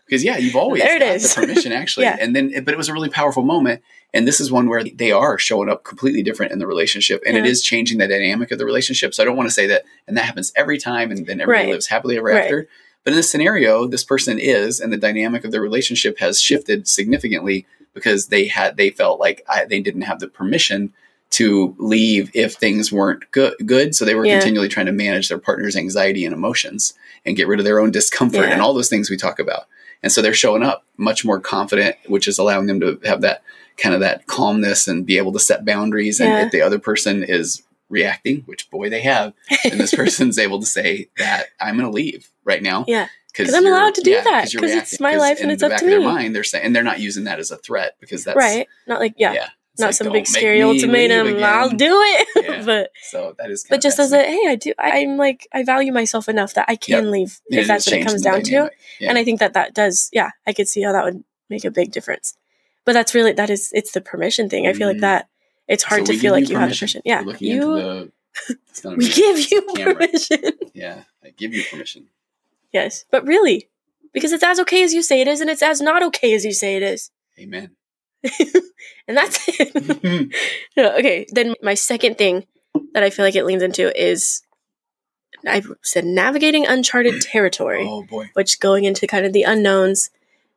[0.06, 2.06] Because yeah, you've always There it got the permission actually.
[2.06, 2.18] Yeah.
[2.20, 3.82] And then, but it was a really powerful moment.
[4.14, 7.38] And this is one where they are showing up completely different in the relationship, and
[7.38, 7.52] it Yeah.
[7.52, 9.14] is changing the dynamic of the relationship.
[9.14, 11.68] So I don't want to say that, and that happens every time, and then everybody
[11.68, 11.72] Right.
[11.72, 12.44] lives happily ever Right.
[12.44, 12.68] after.
[13.06, 16.88] But in this scenario, this person is, and the dynamic of their relationship has shifted
[16.90, 20.92] significantly because they had they felt like I, they didn't have the permission
[21.32, 23.54] to leave if things weren't good.
[23.66, 24.40] Good, so they were Yeah.
[24.40, 26.94] continually trying to manage their partner's anxiety and emotions
[27.26, 28.54] and get rid of their own discomfort Yeah.
[28.54, 29.66] and all those things we talk about.
[30.04, 33.44] And so they're showing up much more confident, which is allowing them to have that
[33.78, 36.20] kind of that calmness and be able to set boundaries.
[36.20, 40.60] And if the other person is reacting, which boy they have, and this person's able
[40.60, 42.84] to say that I'm going to leave right now.
[42.88, 43.08] Yeah.
[43.32, 45.62] because I'm allowed to do yeah, that, you're 'cause it's my life and in it's
[45.62, 46.06] the up back to of their me.
[46.06, 48.68] mind, they're saying, and they're not using that as a threat because that's right.
[48.88, 49.34] Not like, yeah.
[49.34, 49.48] yeah.
[49.74, 51.42] It's not like, some "Don't big scary ultimatum.
[51.44, 52.28] I'll do it.
[52.52, 52.64] Yeah.
[52.66, 54.74] but So that is, but just as a hey, I do.
[54.80, 58.06] I'm like I value myself enough that I can leave And if that's what it
[58.06, 58.70] comes down to.
[59.00, 59.10] Yeah.
[59.10, 60.10] And I think that that does.
[60.12, 62.36] Yeah, I could see how that would make a big difference.
[62.86, 64.68] But that's really that is it's the permission thing.
[64.68, 65.02] I feel like Mhm.
[65.02, 65.30] that
[65.68, 67.02] it's hard So to feel like you have the permission.
[67.06, 67.62] Yeah, you.
[67.62, 68.12] the,
[68.70, 69.96] it's not a we give you camera.
[69.96, 70.40] permission.
[70.74, 72.08] Yeah, I give you permission.
[72.74, 73.70] yes, but really,
[74.14, 76.44] because it's as okay as you say it is, and it's as not okay as
[76.44, 77.72] you say it is, Amen.
[79.08, 80.34] and that's it.
[80.78, 82.46] No, okay, then my second thing
[82.94, 84.44] that I feel like it leans into is
[85.48, 88.30] I said navigating uncharted territory, oh boy.
[88.34, 90.10] which going into kind of the unknowns,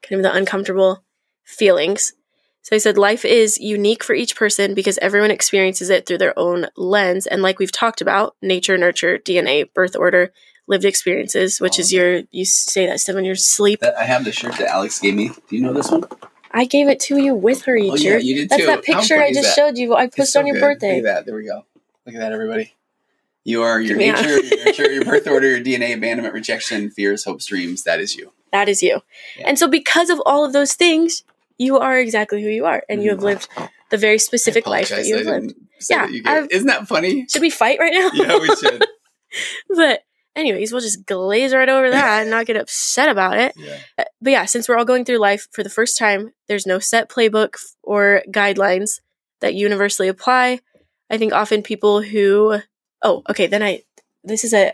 [0.02, 1.04] kind of the uncomfortable
[1.44, 2.12] feelings.
[2.62, 6.38] So I said life is unique for each person because everyone experiences it through their
[6.38, 7.26] own lens.
[7.26, 10.32] And like we've talked about, nature, nurture, DNA, birth order,
[10.66, 11.80] lived experiences, which oh.
[11.80, 11.96] is Oh.
[11.96, 13.80] your, you say that stuff in your sleep.
[13.80, 15.28] That, I have the shirt that Alex gave me.
[15.28, 16.04] Do you know this one?
[16.56, 18.66] I gave it to you with her each Oh, yeah, you did That's too.
[18.66, 19.54] that picture I just that?
[19.56, 19.94] showed you.
[19.94, 20.60] I posted so on your good.
[20.62, 21.00] birthday.
[21.00, 21.26] Look at that.
[21.26, 21.64] There we go.
[22.06, 22.72] Look at that, everybody.
[23.42, 24.12] You are your Yeah.
[24.12, 27.82] nature, your nurture, your birth order, your DNA, abandonment, rejection, fears, hopes, dreams.
[27.82, 28.32] That is you.
[28.52, 29.00] That is you.
[29.36, 29.48] Yeah.
[29.48, 31.24] And so, because of all of those things,
[31.58, 33.22] you are exactly who you are, and you have Mhm.
[33.24, 33.48] lived
[33.90, 35.54] the very specific life that you have lived.
[35.90, 37.26] Yeah, That you Isn't that funny?
[37.28, 38.10] Should we fight right now?
[38.14, 38.86] yeah, we should.
[39.68, 40.04] but,
[40.36, 43.54] anyways, we'll just glaze right over that and not get upset about it.
[43.56, 43.78] Yeah.
[43.98, 46.78] Uh, But yeah, since we're all going through life for the first time, there's no
[46.78, 49.00] set playbook or guidelines
[49.40, 50.60] that universally apply.
[51.10, 52.58] I think often people who,
[53.02, 53.82] oh, okay, then I,
[54.22, 54.72] this is a,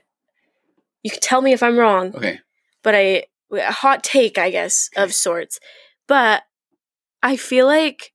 [1.03, 2.15] you can tell me if I'm wrong.
[2.15, 2.41] Okay.
[2.83, 5.59] but I a hot take, I guess, of sorts.
[6.07, 6.43] But
[7.23, 8.13] I feel like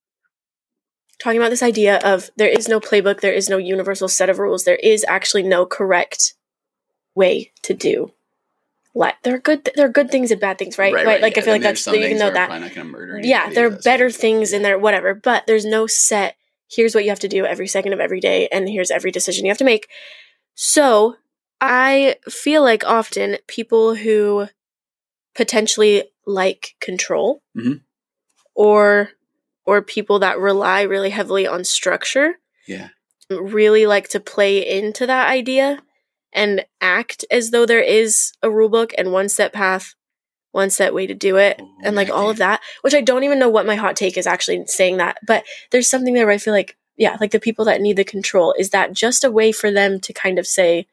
[1.20, 4.40] talking about this idea of there is no playbook, there is no universal set of
[4.40, 6.36] rules, there is actually no correct
[7.16, 8.12] way to do.
[8.94, 10.94] Like there are good, there are good things and bad things, right?
[10.94, 11.22] Right.
[11.22, 12.48] Like I feel like that's things know that.
[12.48, 15.14] probably not gonna murder Yeah, there are better things in there, whatever.
[15.14, 16.38] But there's no set.
[16.70, 19.46] Here's what you have to do every second of every day, and here's every decision
[19.46, 19.90] you have to make.
[20.54, 21.16] So
[21.60, 24.48] I feel like often people who
[25.36, 27.82] potentially like control, Mhm.
[28.54, 29.12] or
[29.66, 32.36] or people that rely really heavily on structure,
[32.68, 32.90] Yeah.
[33.32, 35.82] really like to play into that idea
[36.36, 39.96] and act as though there is a rule book and one set path,
[40.52, 42.62] one set way to do it, Ooh, and like all of that.
[42.82, 45.90] Which I don't even know what my hot take is actually saying that, but there's
[45.90, 48.70] something there where I feel like, yeah, like the people that need the control, is
[48.70, 50.86] that just a way for them to kind of say,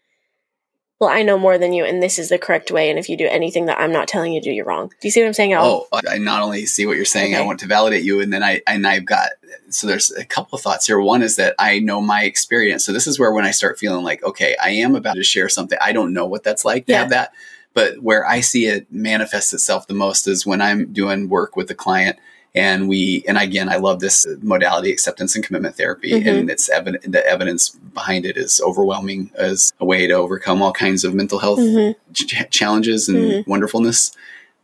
[1.02, 3.16] well, I know more than you, and this is the correct way, and if you
[3.16, 4.86] do anything that I'm not telling you to do, you're wrong.
[4.86, 5.52] Do you see what I'm saying?
[5.52, 8.44] Oh, I not only see what you're saying, I want to validate you, and then
[8.44, 9.30] I and I've got
[9.68, 11.00] so there's a couple of thoughts here.
[11.00, 14.04] One is that I know my experience, so this is where when I start feeling
[14.04, 15.76] like, okay, I am about to share something.
[15.82, 16.98] I don't know what that's like to Yeah.
[17.00, 17.32] have that,
[17.74, 21.66] but where I see it manifest itself the most is when I'm doing work with
[21.66, 22.16] the client.
[22.54, 26.26] And we, and again, I love this modality, acceptance and commitment therapy, Mhm.
[26.26, 27.10] and it's evident.
[27.10, 31.38] The evidence behind it is overwhelming as a way to overcome all kinds of mental
[31.38, 31.94] health Mhm.
[32.12, 33.46] ch- challenges and Mhm.
[33.46, 34.12] wonderfulness.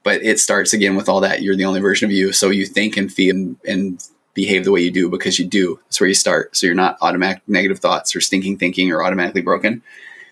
[0.05, 1.41] But it starts again with all that.
[1.43, 2.33] You're the only version of you.
[2.33, 4.03] So you think and feel and, and
[4.35, 5.81] behave the way you do because you do.
[5.87, 6.57] That's where you start.
[6.57, 9.83] So you're not automatic negative thoughts or stinking thinking or automatically broken.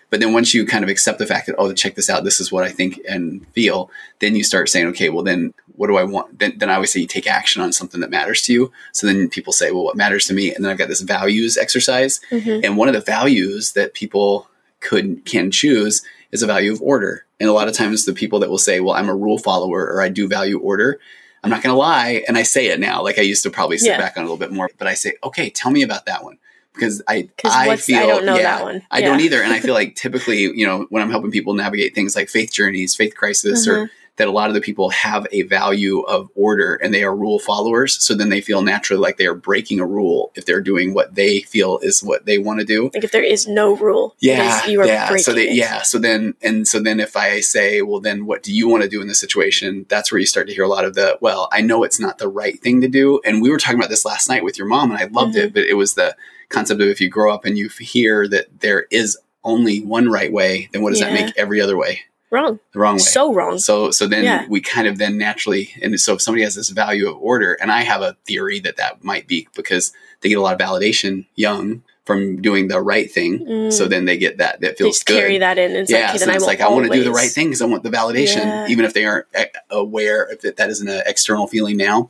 [0.09, 2.39] But then once you kind of accept the fact that, oh, check this out, this
[2.39, 5.97] is what I think and feel, then you start saying, okay, well, then what do
[5.97, 6.39] I want?
[6.39, 8.71] Then, then I always say you take action on something that matters to you.
[8.93, 10.53] So then people say, well, what matters to me?
[10.55, 12.21] And then I've got this values exercise.
[12.31, 12.63] Mhm.
[12.63, 17.25] And one of the values that people could can choose is a value of order.
[17.39, 19.85] And a lot of times the people that will say, "Well, I'm a rule follower
[19.91, 20.99] or I do value order,"
[21.43, 23.03] I'm not going to lie, and I say it now.
[23.03, 23.97] Like I used to probably sit Yeah.
[23.99, 26.37] back on a little bit more, but I say, "Okay, tell me about that one."
[26.77, 28.81] Because I, I feel, I don't know yeah, that one.
[28.91, 31.95] I don't either, and I feel like typically, you know, when I'm helping people navigate
[31.95, 33.89] things like faith journeys, faith crisis, or Mhm.
[34.17, 37.37] that a lot of the people have a value of order and they are rule
[37.37, 38.03] followers.
[38.03, 41.13] So then they feel naturally like they are breaking a rule if they're doing what
[41.13, 42.89] they feel is what they want to do.
[42.95, 45.07] Like if there is no rule, Yeah, you are yeah.
[45.07, 45.53] breaking So they, it.
[45.55, 45.83] yeah.
[45.83, 48.89] So then, and so then, if I say, well, then what do you want to
[48.89, 49.85] do in this situation?
[49.87, 52.17] That's where you start to hear a lot of the, well, I know it's not
[52.17, 53.21] the right thing to do.
[53.23, 55.45] And we were talking about this last night with your mom, and I loved Mm-hmm.
[55.47, 55.53] it.
[55.53, 56.15] But it was the
[56.49, 60.31] concept of if you grow up and you hear that there is only one right
[60.31, 62.99] way, then what does that make every other way wrong, the wrong way?
[62.99, 63.57] so wrong.
[63.59, 64.45] So so then Yeah.
[64.49, 67.71] we kind of then naturally and so if somebody has this value of order and
[67.71, 71.25] I have a theory that that might be because they get a lot of validation
[71.35, 73.45] young from doing the right thing.
[73.45, 73.73] Mm.
[73.73, 75.19] So then they get that that feels good.
[75.19, 75.71] carry that in.
[75.71, 77.29] And it's yeah, like, okay, so it's I, like I want to do the right
[77.29, 78.67] thing because I want the validation, Yeah.
[78.69, 82.09] even if they aren't e- aware if that, that isn't an external feeling now.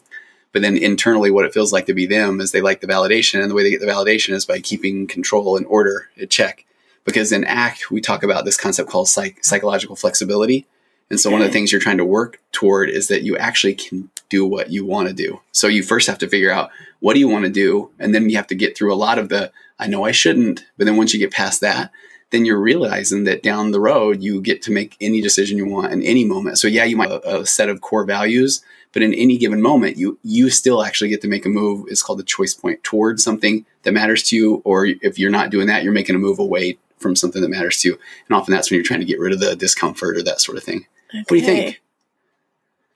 [0.57, 3.39] But then internally, what it feels like to be them is they like the validation,
[3.39, 6.65] and the way they get the validation is by keeping control and order at check.
[7.05, 10.65] Because in ACT, we talk about this concept called psych- psychological flexibility.
[11.11, 13.75] And so one of the things you're trying to work toward is that you actually
[13.75, 15.41] can do what you want to do.
[15.51, 18.27] So you first have to figure out what do you want to do, and then
[18.27, 20.65] you have to get through a lot of the I know I shouldn't.
[20.75, 21.91] But then once you get past that,
[22.31, 25.93] then you're realizing that down the road you get to make any decision you want
[25.93, 26.57] in any moment.
[26.57, 28.63] So yeah, you might have a set of core values,
[28.93, 31.85] but in any given moment, you you still actually get to make a move.
[31.89, 34.61] It's called the choice point towards something that matters to you.
[34.65, 37.79] Or if you're not doing that, you're making a move away from something that matters
[37.81, 37.99] to you.
[38.27, 40.57] And often that's when you're trying to get rid of the discomfort or that sort
[40.57, 40.85] of thing.
[41.13, 41.81] What do you think?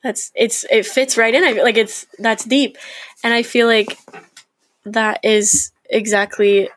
[0.04, 1.44] That's it's it fits right in.
[1.44, 2.78] I like it's that's deep,
[3.24, 3.98] and I feel like
[4.86, 6.70] that is exactly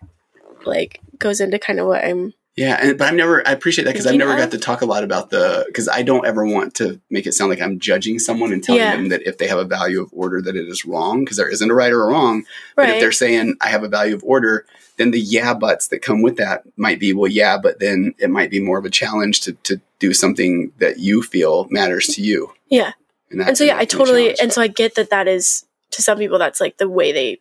[0.67, 2.35] like goes into kind of what I'm.
[2.57, 3.47] Yeah, and, but I've never.
[3.47, 6.03] I appreciate that because I've never got to talk a lot about the because I
[6.03, 8.95] don't ever want to make it sound like I'm judging someone and telling Yeah.
[8.97, 11.49] them that if they have a value of order that it is wrong because there
[11.49, 12.45] isn't a right or a wrong.
[12.77, 14.67] But if they're saying I have a value of order,
[14.99, 18.31] then the yeah buts that come with that might be well yeah, but then it
[18.31, 22.23] might be more of a challenge to to do something that you feel matters to
[22.23, 22.53] you.
[22.69, 22.93] Yeah.
[23.33, 25.27] that- and so yeah, I can be a totally and so I get that that
[25.27, 27.41] is to some people that's like the way they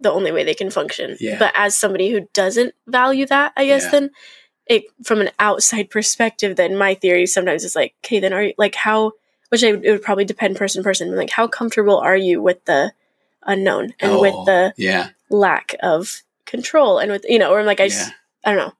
[0.00, 1.16] the only way they can function.
[1.20, 1.38] Yeah.
[1.38, 3.90] But as somebody who doesn't value that, I guess Yeah.
[3.90, 4.10] then
[4.68, 8.54] it from an outside perspective, then my theory sometimes is like, okay, then are you
[8.58, 9.12] like how
[9.50, 12.64] which I, it would probably depend person to person, like how comfortable are you with
[12.66, 12.92] the
[13.46, 17.66] unknown and with Oh, the yeah, lack of control and with you know, or I'm
[17.66, 17.88] like I yeah.
[17.88, 18.12] just
[18.44, 18.74] I don't know.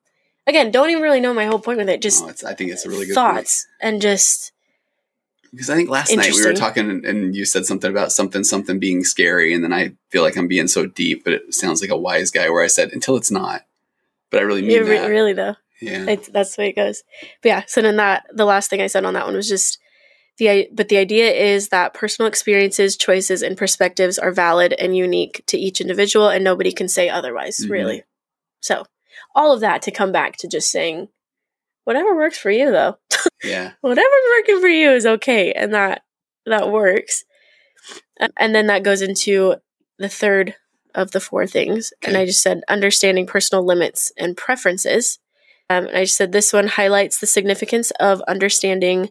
[0.47, 2.01] Again, don't even really know my whole point with it.
[2.03, 3.37] Just Oh, I think it's a really good point.
[3.37, 4.53] thoughts and just
[5.53, 8.79] Because I think last night we were talking and- you said something about something, something
[8.79, 9.53] being scary.
[9.55, 12.31] And then I feel like I'm being so deep, but it sounds like a wise
[12.31, 13.65] guy where I said, until it's not.
[14.31, 15.09] But I really mean yeah, that.
[15.09, 15.57] really though.
[15.81, 16.05] Yeah.
[16.09, 17.03] It's, that's the way it goes.
[17.43, 19.79] But yeah, so then that the last thing I said on that one was just
[20.39, 25.43] the, but the idea is that personal experiences, choices, and perspectives are valid and unique
[25.49, 27.59] to each individual, and nobody can say otherwise.
[27.59, 27.71] Mhm.
[27.71, 28.03] Really.
[28.61, 28.85] So,
[29.35, 31.09] all of that to come back to just saying,
[31.85, 32.99] whatever works for you, though.
[33.45, 33.73] Yeah.
[33.83, 36.03] whatever's working for you is okay and that
[36.45, 37.25] that works
[38.21, 39.55] Um, and then that goes into
[39.97, 40.57] the third
[40.93, 45.21] of the four things and i just said understanding personal limits and preferences
[45.71, 49.11] um, and i just said this one highlights the significance of understanding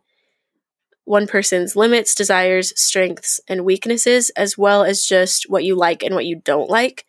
[1.06, 6.14] one person's limits desires strengths and weaknesses as well as just what you like and
[6.14, 7.06] what you don't like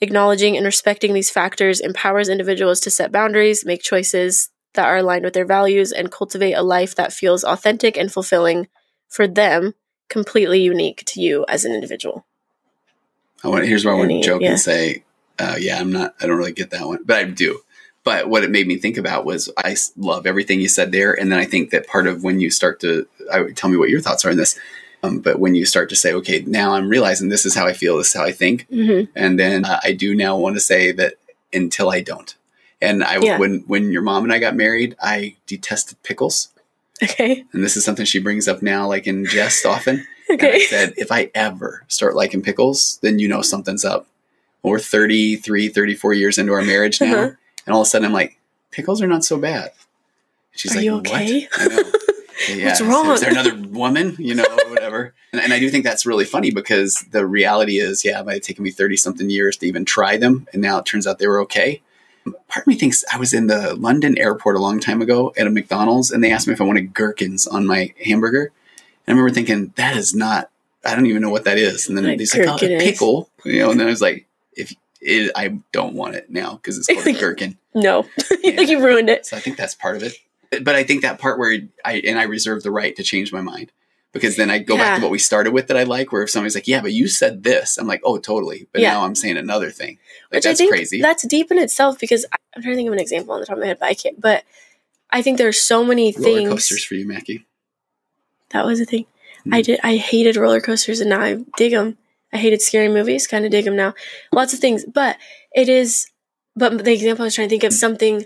[0.00, 5.24] acknowledging and respecting these factors empowers individuals to set boundaries make choices that are aligned
[5.24, 8.68] with their values and cultivate a life that feels authentic and fulfilling
[9.08, 9.74] for them,
[10.08, 12.26] completely unique to you as an individual.
[13.42, 13.66] I want.
[13.66, 14.50] Here's where I want to joke yeah.
[14.50, 15.04] and say,
[15.38, 16.14] uh, yeah, I'm not.
[16.20, 17.60] I don't really get that one, but I do.
[18.08, 21.30] But what it made me think about was I love everything you said there, and
[21.30, 23.90] then I think that part of when you start to, I would tell me what
[23.90, 24.58] your thoughts are on this.
[25.02, 27.72] Um, but when you start to say, okay, now I'm realizing this is how I
[27.74, 29.10] feel, this is how I think, Mm-hmm.
[29.14, 31.14] and then uh, I do now want to say that
[31.52, 32.34] until I don't.
[32.80, 33.38] And I, Yeah.
[33.38, 36.48] when when your mom and I got married, I detested pickles,
[37.02, 37.44] Okay.
[37.52, 40.06] and this is something she brings up now, like in jest often.
[40.30, 40.60] And I Okay.
[40.60, 44.06] said, if I ever start liking pickles, then you know something's up.
[44.62, 47.14] We're 33, 34 years into our marriage now.
[47.18, 47.30] Uh-huh.
[47.68, 48.38] And all of a sudden I'm like,
[48.70, 49.72] pickles are not so bad.
[50.52, 51.42] She's Are like, you okay?
[51.42, 51.60] what?
[51.60, 51.92] I know.
[52.48, 52.66] Yeah.
[52.66, 53.10] What's wrong?
[53.10, 54.14] Is there another woman?
[54.16, 55.12] You know, whatever.
[55.32, 58.34] And, and I do think that's really funny because the reality is, yeah, it might
[58.34, 60.46] have taken me 30 something years to even try them.
[60.52, 61.82] And now it turns out they were okay.
[62.46, 65.48] Part of me thinks I was in the London airport a long time ago at
[65.48, 68.44] a McDonald's and they asked me if I wanted gherkins on my hamburger.
[68.44, 70.48] And I remember thinking, that is not,
[70.84, 71.88] I don't even know what that is.
[71.88, 73.30] And then Like he's like, oh, a pickle.
[73.44, 76.78] You know, and then I was like, if it, I don't want it now because
[76.78, 77.57] it's called a gherkin.
[77.80, 78.06] No.
[78.42, 78.56] Yeah.
[78.56, 79.26] like you ruined it.
[79.26, 80.14] So I think that's part of it.
[80.64, 83.40] But I think that part where I and I reserve the right to change my
[83.42, 83.72] mind
[84.12, 86.30] because then I go back to what we started with that I like, where if
[86.30, 88.92] somebody's like, "Yeah, but you said this," I'm like, "Oh, totally," but Yeah.
[88.94, 89.98] now I'm saying another thing.
[90.30, 91.02] Like Which that's crazy.
[91.02, 92.24] that's deep in itself because
[92.56, 93.94] I'm trying to think of an example on the top of my head, but I
[93.94, 94.18] can't.
[94.20, 94.44] But
[95.10, 96.48] I think there's so many Roller things.
[96.50, 97.44] coasters for you, Mackie.
[98.50, 99.04] That was a thing.
[99.46, 99.54] Mm.
[99.54, 99.80] I did.
[99.82, 101.98] I hated roller coasters, and now I dig them.
[102.32, 103.26] I hated scary movies.
[103.26, 103.94] Kind of dig them now.
[104.32, 105.18] Lots of things, but
[105.54, 106.06] it is.
[106.58, 108.24] But the example I was trying to think of something.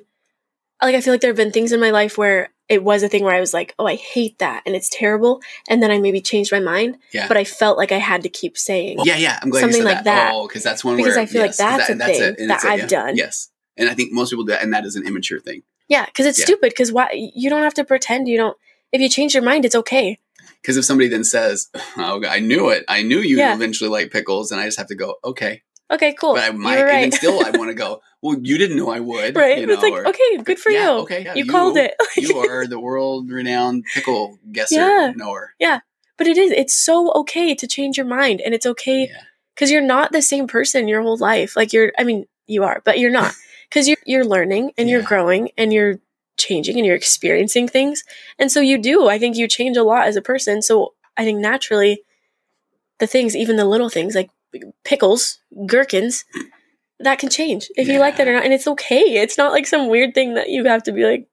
[0.82, 3.08] Like I feel like there have been things in my life where it was a
[3.08, 5.98] thing where I was like, "Oh, I hate that," and it's terrible, and then I
[5.98, 6.98] maybe changed my mind.
[7.12, 7.28] Yeah.
[7.28, 9.38] But I felt like I had to keep saying, yeah, yeah.
[9.40, 10.32] I'm glad Something you said like that.
[10.34, 12.50] Oh, because that's one Because where I feel like yes, 'cause that's a thing And
[12.50, 13.16] that a- I've yeah, done.
[13.16, 15.62] Yes, and I think most people do that, and that is an immature thing.
[15.88, 16.46] "Yeah," because it's Yeah.
[16.46, 16.70] stupid.
[16.70, 17.10] Because why?
[17.12, 18.26] You don't have to pretend.
[18.26, 18.56] You don't.
[18.90, 20.18] If you change your mind, it's okay.
[20.62, 22.84] Because if somebody then says, "Oh, I knew it.
[22.88, 23.54] I knew you Yeah.
[23.54, 26.34] eventually like pickles," and I just have to go, "Okay," Okay, cool.
[26.34, 26.98] but I You're might right.
[27.06, 28.00] even still I want to go.
[28.24, 29.58] Well, you didn't know I would, right.
[29.58, 30.98] You know, it's like or- okay, good for Yeah, you.
[31.00, 31.94] Okay, yeah, you, called it.
[32.16, 35.12] you are the world renowned pickle guesser Yeah.
[35.16, 35.54] knower.
[36.18, 36.52] But it is.
[36.52, 39.22] It's so okay to change your mind, and it's okay Yeah.
[39.56, 41.56] because you're not the same person your whole life.
[41.56, 41.90] Like you're.
[41.98, 43.34] I mean, you are, but you're not
[43.68, 45.98] because you're you're learning and you're growing and you're
[46.36, 48.04] changing and you're experiencing things,
[48.38, 49.08] and so you do.
[49.08, 50.62] I think you change a lot as a person.
[50.62, 52.04] So I think naturally,
[53.00, 54.30] the things, even the little things like
[54.84, 56.24] pickles, gherkins.
[57.00, 59.00] That can change if you like that or not, and it's okay.
[59.20, 61.26] It's not like some weird thing that you have to be like,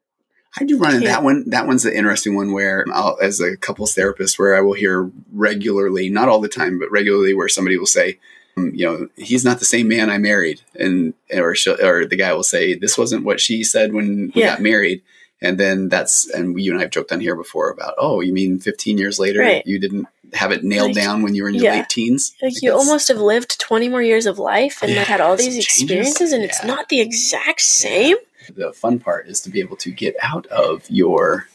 [0.60, 1.48] I do run into that one.
[1.52, 5.12] That one's an interesting one where, I'll, as a couples therapist, where I will hear
[5.32, 8.18] regularly, not all the time, but regularly, where somebody will say,
[8.58, 12.16] um, you know, he's not the same man I married, and or she'll, or the
[12.16, 14.48] guy will say, this wasn't what she said when we Yeah.
[14.56, 15.04] got married,
[15.40, 18.34] and then that's and you and I have joked on here before about, oh, you
[18.34, 19.68] mean 15 years later Right.
[19.68, 21.76] you didn't have it nailed Like, down when you were in your yeah.
[21.80, 22.36] late teens?
[22.42, 25.54] like you almost have lived 20 more years of life and like had all these
[25.56, 25.66] changes.
[25.82, 28.16] experiences and it's not the exact same
[28.56, 31.48] the fun part is to be able to get out of your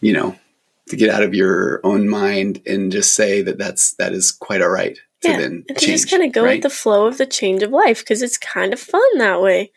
[0.00, 0.34] you know
[0.88, 4.60] to get out of your own mind and just say that that's that is quite
[4.62, 6.54] all right to yeah then and to change just kind of go right?
[6.56, 9.70] with the flow of the change of life because it's kind of fun that way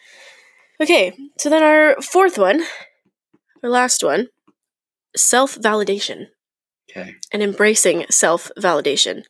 [0.81, 2.63] okay so then our fourth one
[3.63, 4.27] our last one
[5.15, 6.27] self-validation
[6.97, 9.23] okay and embracing self validation.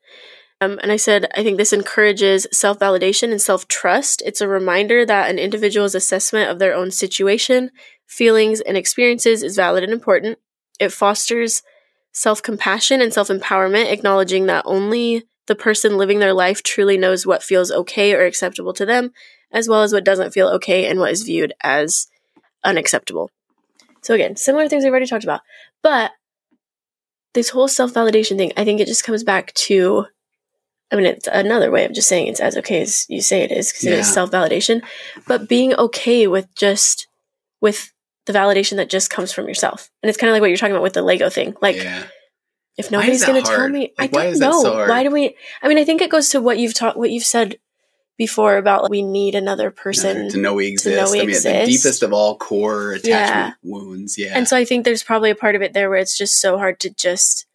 [0.60, 4.24] Um, and I said, I think this encourages self validation and self trust.
[4.26, 7.72] It's a reminder that an individual's assessment of their own situation,
[8.08, 10.40] feelings, and experiences is valid and important.
[10.80, 11.62] It fosters
[12.12, 17.26] self compassion and self empowerment, acknowledging that only the person living their life truly knows
[17.26, 19.12] what feels okay or acceptable to them,
[19.52, 22.08] as well as what doesn't feel okay and what is viewed as
[22.64, 23.30] unacceptable.
[24.02, 25.42] So, again, similar things we've already talked about.
[25.84, 26.12] But
[27.34, 30.06] this whole self validation thing, I think it just comes back to,
[30.92, 33.52] I mean, it's another way of just saying it's as okay as you say it
[33.52, 34.82] is because it is self validation,
[35.28, 37.08] but being okay with just,
[37.62, 37.92] with
[38.26, 39.90] the validation that just comes from yourself.
[40.02, 41.56] And it's kind of like what you're talking about with the Lego thing.
[41.62, 42.04] Like, yeah
[42.78, 44.62] if nobody's going to tell me, Like, I don't is that know.
[44.62, 44.88] so?
[44.88, 45.36] Why do we?
[45.62, 47.58] I mean, I think it goes to what you've taught, what you've said
[48.18, 50.30] before about like, we need another person.
[50.30, 51.12] to know we to know exist.
[51.12, 51.84] we I mean, the exist.
[51.84, 53.52] deepest of all core attachment Yeah.
[53.64, 54.18] wounds.
[54.18, 54.34] Yeah.
[54.36, 56.58] And so I think there's probably a part of it there where it's just so
[56.58, 57.46] hard to just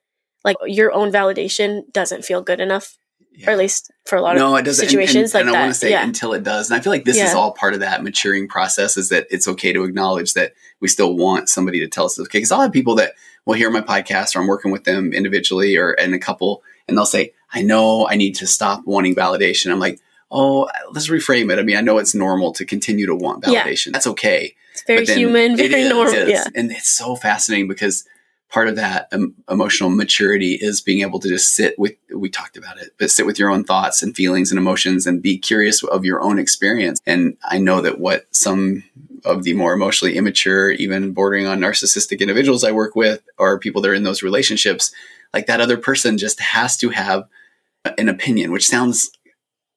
[0.44, 2.96] like your own validation doesn't feel good enough,
[3.32, 3.48] Yeah.
[3.48, 4.86] or at least for a lot no, of it doesn't.
[4.86, 5.60] situations and, like and I that.
[5.64, 7.74] want to say yeah, until it does, and I feel like this is all part
[7.74, 8.96] of that maturing process.
[8.96, 12.38] Is that it's okay to acknowledge that we still want somebody to tell us okay.
[12.38, 13.12] Because I'll have people that
[13.46, 16.96] will hear my podcast, or I'm working with them individually, or in a couple, and
[16.96, 20.00] they'll say, "I know I need to stop wanting validation." I'm like,
[20.32, 21.58] "Oh, let's reframe it.
[21.58, 23.62] I mean, I know it's normal to continue to want Yeah.
[23.62, 23.92] validation.
[23.92, 26.14] That's okay." it's very human, very is, normal.
[26.14, 26.30] is.
[26.30, 28.04] Yeah, And it's so fascinating because
[28.50, 32.56] part of that um, emotional maturity is being able to just sit with, we talked
[32.56, 35.82] about it, but sit with your own thoughts and feelings and emotions and be curious
[35.84, 37.00] of your own experience.
[37.06, 38.82] And I know that what some
[39.24, 43.80] of the more emotionally immature, even bordering on narcissistic individuals I work with, or people
[43.82, 44.92] that are in those relationships,
[45.32, 47.28] like that other person just has to have
[47.98, 49.10] an opinion, which sounds,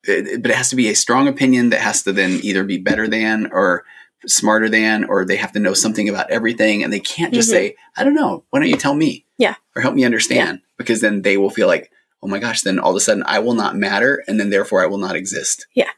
[0.07, 2.77] it- but it has to be a strong opinion that has to then either be
[2.77, 3.83] better than or
[4.27, 6.83] smarter than, or they have to know something about everything.
[6.83, 7.51] And they can't just Mhm.
[7.51, 8.43] say, I don't know.
[8.49, 9.25] Why don't you tell me?
[9.37, 9.55] Yeah.
[9.75, 10.61] Or help me understand?
[10.77, 11.91] Because then they will feel like,
[12.23, 14.23] oh my gosh, then all of a sudden I will not matter.
[14.27, 15.67] And then therefore I will not exist.
[15.75, 15.89] Yeah.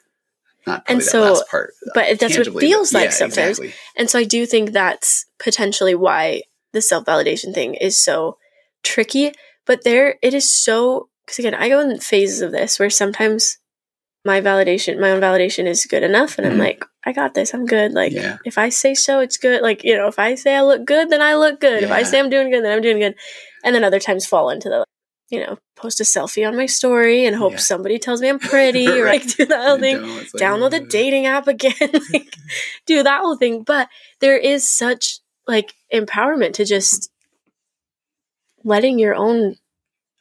[0.65, 1.73] Not And so- part.
[1.85, 3.59] uh, but that's what it feels but like yeah, sometimes.
[3.59, 3.73] Exactly.
[3.95, 6.41] And so I do think that's potentially why
[6.73, 8.37] the self validation thing is so
[8.83, 9.31] tricky.
[9.65, 13.57] But there, it is so, because again, I go in phases of this where sometimes
[14.27, 16.37] my validation, my own validation is good enough.
[16.37, 16.51] And Mhm.
[16.51, 17.53] I'm like, I got this.
[17.53, 17.93] I'm good.
[17.93, 18.37] Like, Yeah.
[18.45, 19.61] if I say so, it's good.
[19.61, 21.81] Like, you know, if I say I look good, then I look good.
[21.83, 23.15] If I say I'm doing good, then I'm doing good.
[23.63, 24.83] And then other times fall into the,
[25.29, 27.59] you know, post a selfie on my story and hope Yeah.
[27.71, 31.25] somebody tells me I'm pretty or like do that whole thing like, download the dating
[31.27, 31.73] app again
[32.13, 32.33] like
[32.87, 33.87] do that whole thing but
[34.19, 37.11] there is such like empowerment to just
[38.63, 39.55] letting your own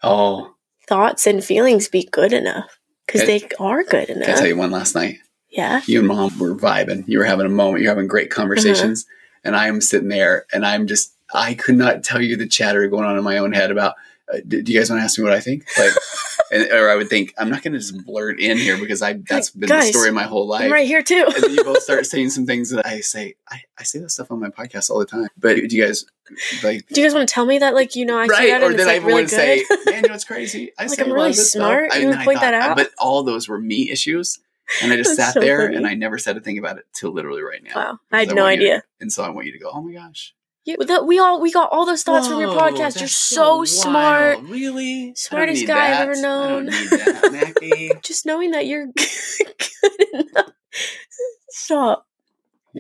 [0.03, 0.55] Oh,
[0.87, 4.71] thoughts and feelings be good enough because they are good can I tell you one
[4.71, 5.19] last night?
[5.51, 7.05] yeah you and mom were vibing.
[7.07, 7.83] You were having a moment.
[7.83, 9.05] You're having great conversations.
[9.05, 9.13] Uh-huh.
[9.45, 13.05] And I'm sitting there and I'm just, I could not tell you the chatter going
[13.05, 13.95] on in my own head about,
[14.33, 15.65] uh, do, do you guys want to ask me what I think?
[15.79, 15.93] Like,
[16.53, 19.15] and, or I would think, I'm not going to just blurt in here because I,
[19.15, 20.65] that's been Guys, the story of my whole life.
[20.65, 23.35] i'm right here too and then you both start saying some things that I say,
[23.49, 25.29] I, I say this stuff on my podcast all the time.
[25.39, 26.05] But do you guys
[26.63, 28.61] like, do you guys want to tell me that like you know i say right?
[28.61, 30.73] that Or it's then I like really would good say, man, you know what's crazy?
[30.79, 31.61] I Like, I'm really this stuff.
[31.61, 31.93] smart.
[31.93, 32.77] I- You would I point that out?
[32.77, 34.39] But all those were me issues.
[34.83, 35.77] And I just sat so there funny.
[35.77, 37.75] and I never said a thing about it till literally right now.
[37.77, 39.71] wow i had Because no you to- idea and so I want you to go,
[39.73, 40.35] oh my gosh.
[40.67, 44.51] The, we all we got all those thoughts from your podcast you're so, smart wild.
[44.51, 45.15] Really?
[45.15, 46.03] Smartest guy I've that.
[46.03, 46.67] ever I known.
[46.67, 50.51] that, just knowing that you're good enough
[51.51, 52.07] stop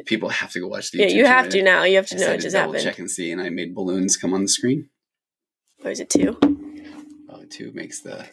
[0.04, 2.16] People have to go watch the yeah YouTube you have to now you have to
[2.16, 4.42] I know it just double happened check and see, and I made balloons come on
[4.42, 4.90] the screen.
[5.84, 6.38] or is it two
[7.30, 8.26] Oh, two makes the.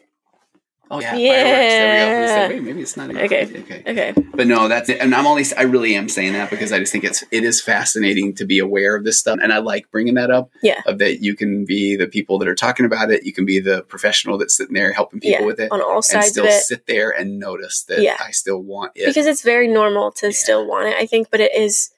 [0.93, 1.31] Oh yeah, Yeah.
[1.33, 2.31] fireworks.
[2.33, 2.55] There we go.
[2.55, 3.09] Wait, maybe it's not.
[3.09, 3.43] a- Okay.
[3.61, 3.83] Okay.
[3.87, 4.99] okay But no, that's it.
[5.01, 5.43] And I'm only.
[5.57, 8.59] I really am saying that because I just think it's it is fascinating to be
[8.59, 10.49] aware of this stuff, and I like bringing that up.
[10.61, 10.81] Yeah.
[10.85, 13.23] Of that, you can be the people that are talking about it.
[13.23, 15.95] You can be the professional that's sitting there helping people yeah with it, on all
[15.97, 18.17] and sides still of it sit there and notice that Yeah.
[18.19, 19.07] I still want it.
[19.07, 20.31] because it's very normal to Yeah.
[20.33, 21.91] still want it i think but it is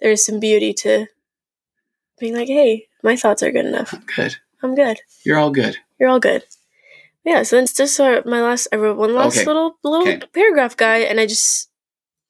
[0.00, 1.06] there's some beauty to
[2.20, 4.36] being like hey my thoughts are good enough I'm good.
[4.62, 5.76] i'm good You're all good.
[5.98, 6.44] you're all good
[7.24, 9.46] yeah so then it's just my last i wrote one last Okay.
[9.46, 10.26] little little Okay.
[10.32, 11.70] paragraph guy and i just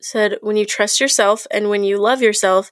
[0.00, 2.70] said when you trust yourself and when you love yourself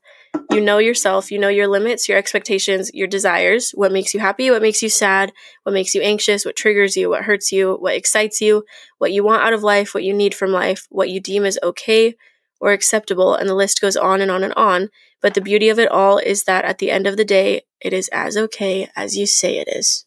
[0.51, 4.51] you know yourself you know your limits your expectations your desires what makes you happy
[4.51, 5.33] what makes you sad
[5.64, 8.64] what makes you anxious what triggers you what hurts you what excites you
[8.99, 11.59] what you want out of life what you need from life what you deem as
[11.62, 12.14] okay
[12.61, 14.89] or acceptable and the list goes on and on and on
[15.21, 17.93] but the beauty of it all is that at the end of the day it
[17.93, 20.05] is as okay as you say it is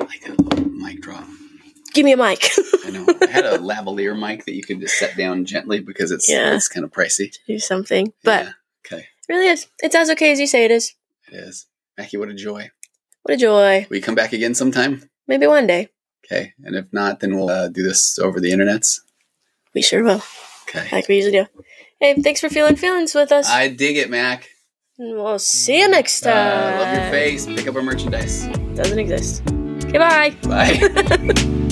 [0.00, 0.55] Like a little
[0.86, 1.24] mic drop.
[1.94, 2.50] give me a mic
[2.84, 3.06] I know.
[3.22, 6.54] I had a lavalier mic that you could just set down gently because it's Yeah.
[6.54, 7.32] it's kind of pricey.
[7.46, 8.52] do something but Yeah.
[8.86, 10.94] okay, it really is it's as okay as you say it is
[11.30, 11.66] it is.
[11.98, 12.70] Mackie, what a joy.
[13.22, 15.08] what a joy Will you come back again sometime?
[15.26, 15.88] maybe one day
[16.24, 19.00] Okay, and if not, then we'll uh, do this over the internets.
[19.74, 20.22] we sure will
[20.68, 20.88] Okay.
[20.92, 21.46] like we usually do
[22.00, 24.48] hey thanks for feeling feelings with us I dig it, Mac.
[24.98, 27.46] And we'll see you next Uh, time love your face.
[27.46, 28.46] Pick up our merchandise.
[28.74, 29.42] doesn't exist
[29.88, 31.52] okay bye Bye.